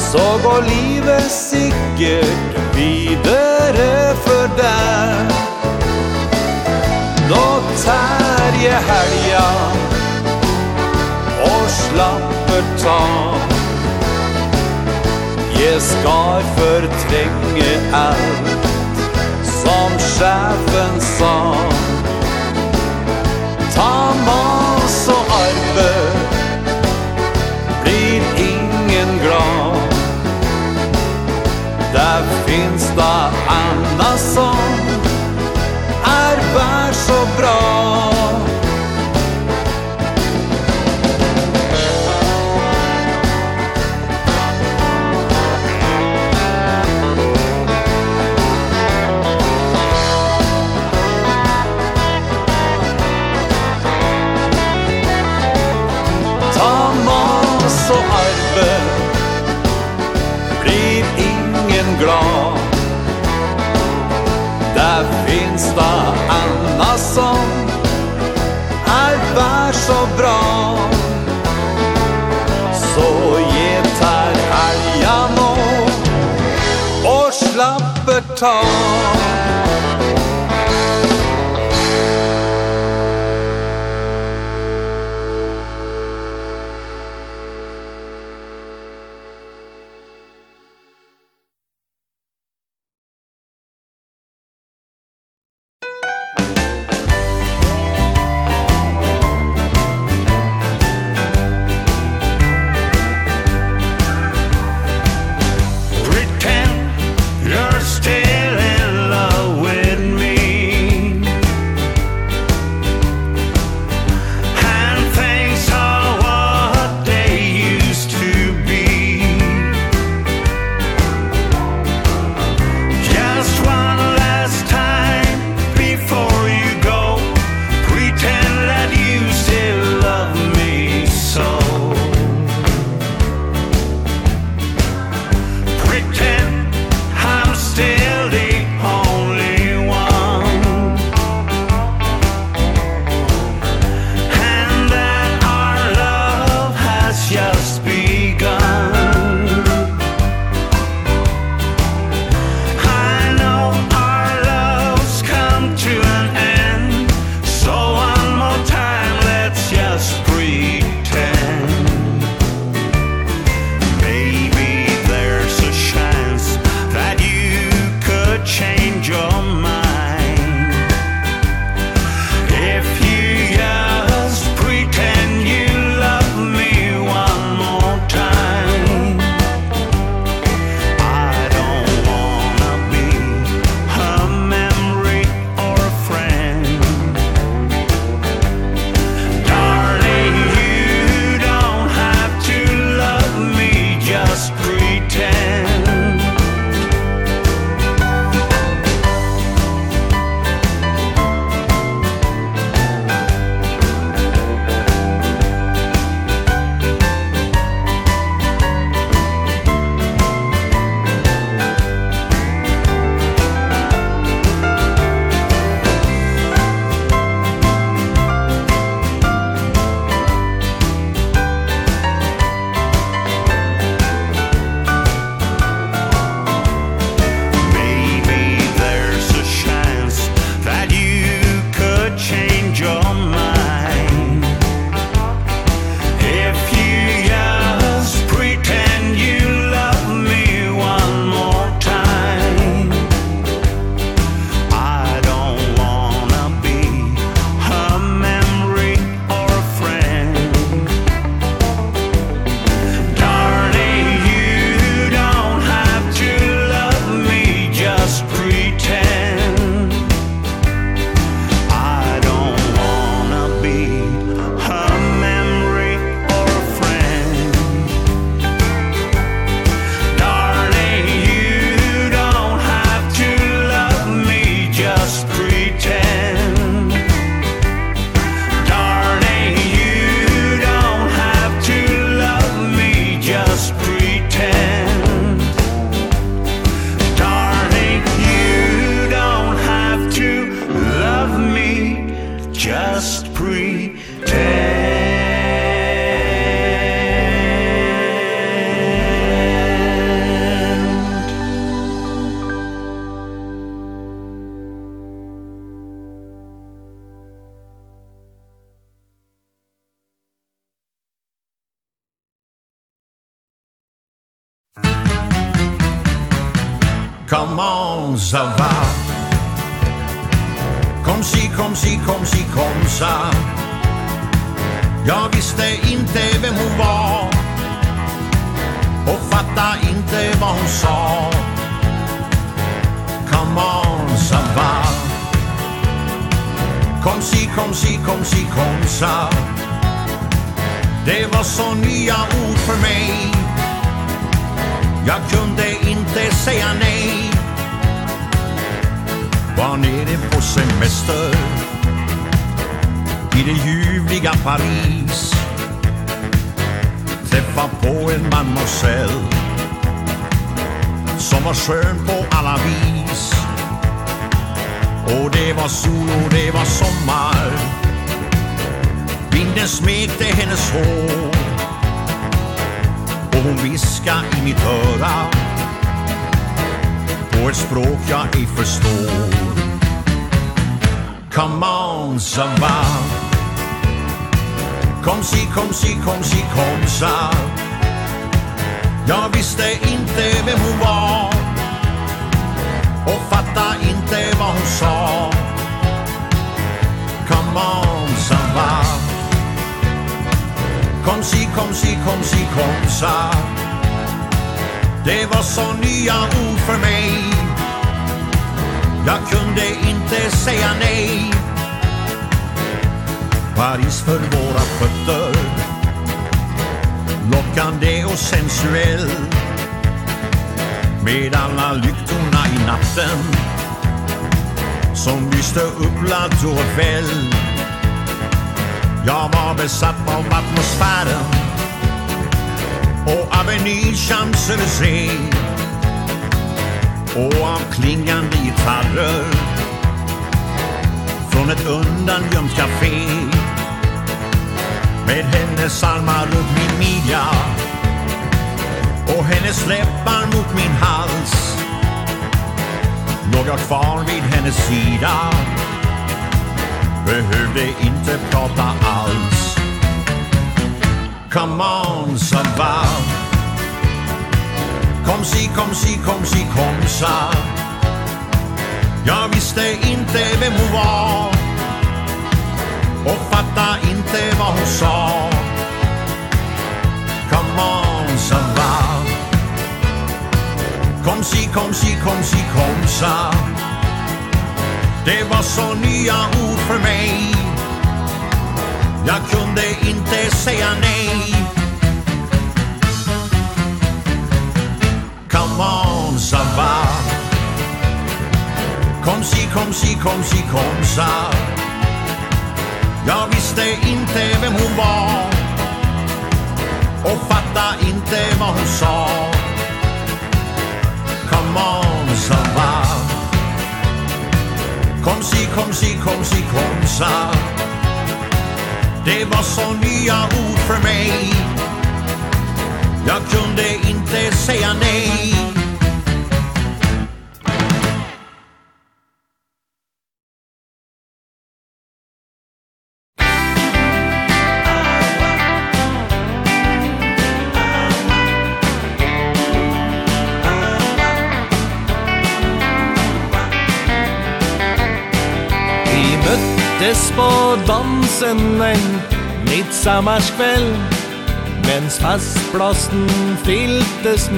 [0.00, 3.90] Så går livet sikkert videre
[4.26, 5.34] for deg.
[7.30, 7.46] Nå
[7.86, 8.23] tar
[8.64, 9.44] varje helga
[11.42, 13.34] och slapper ta.
[15.60, 18.66] Jeg skal fortrenge alt
[19.44, 21.54] som sjefen sa.
[23.74, 25.94] Ta mas og arve
[27.82, 29.94] blir ingen glad.
[31.92, 34.80] Der finns da anna som
[36.04, 38.13] er vær så bra.
[69.86, 70.40] så bra.
[72.72, 73.08] Så
[73.52, 75.56] getar helgen nå
[77.04, 79.83] Og slapper tak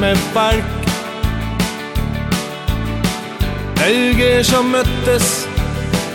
[0.01, 0.65] med bark
[3.89, 5.49] Øyger som møttes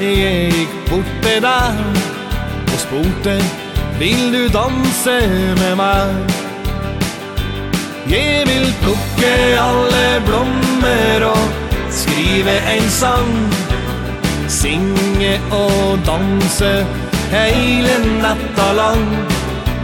[0.02, 1.82] Jeg gikk bort til deg
[2.74, 3.36] Og spurte
[4.00, 5.18] Vil du danse
[5.60, 6.16] med meg?
[8.12, 11.46] Jeg vil plukke alle blommer Og
[11.94, 13.36] skrive en sang
[14.48, 16.74] Singe og danse
[17.32, 19.08] Hele natta lang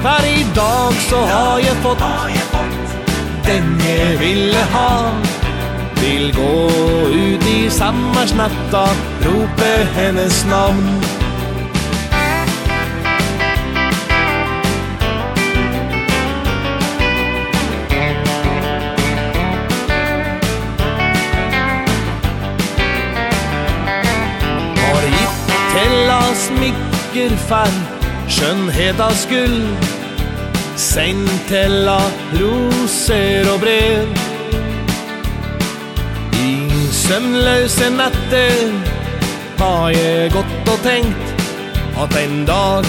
[0.01, 2.03] For i dag så har jeg fått
[3.47, 5.11] den jag ville ha.
[6.01, 6.69] Vill gå
[7.13, 11.01] ut i sommars natt och ropa hennes namn
[24.75, 29.96] Har gitt till oss mycket fan Skönhet av skuld.
[30.77, 32.01] Centella,
[32.33, 34.17] rosor och brev.
[36.33, 38.83] I sömnlösa natten
[39.57, 41.43] har jag gått och tänkt
[41.97, 42.85] Att en dag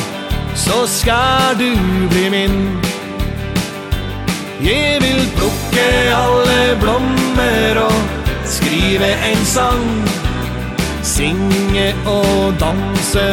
[0.55, 1.18] så ska
[1.58, 1.76] du
[2.08, 2.78] bli min.
[4.60, 8.00] Jeg vil plukke alle blommer og
[8.44, 10.08] skrive en sang
[11.02, 13.28] Synge og danse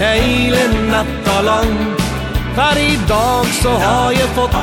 [0.00, 2.01] hele natta langt
[2.54, 4.56] För idag så har jag fått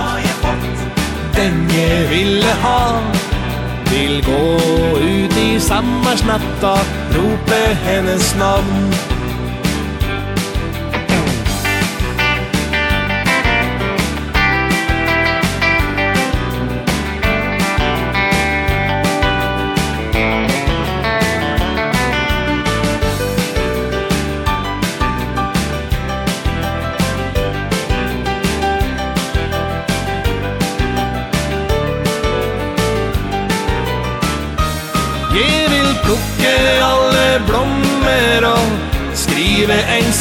[1.36, 3.02] Den jag ville ha.
[3.92, 4.58] Vill gå
[5.00, 6.80] ut i samma snatta
[7.16, 8.94] Rope hennes namn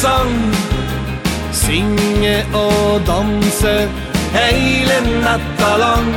[0.01, 0.55] sang
[1.51, 3.73] Synge og danse
[4.29, 6.09] Hele natta lang.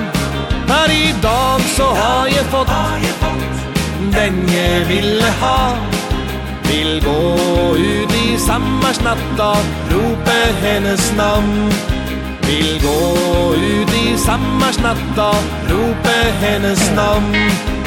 [0.68, 2.70] Her i dag så har jeg fått
[4.16, 5.74] Den jeg ville ha.
[6.68, 7.22] Vil gå
[7.72, 9.50] ut i sammarsnatta
[9.92, 11.72] Rope hennes namn
[12.46, 13.00] Vil gå
[13.56, 15.28] ut i sammarsnatta
[15.72, 17.81] Rope hennes namn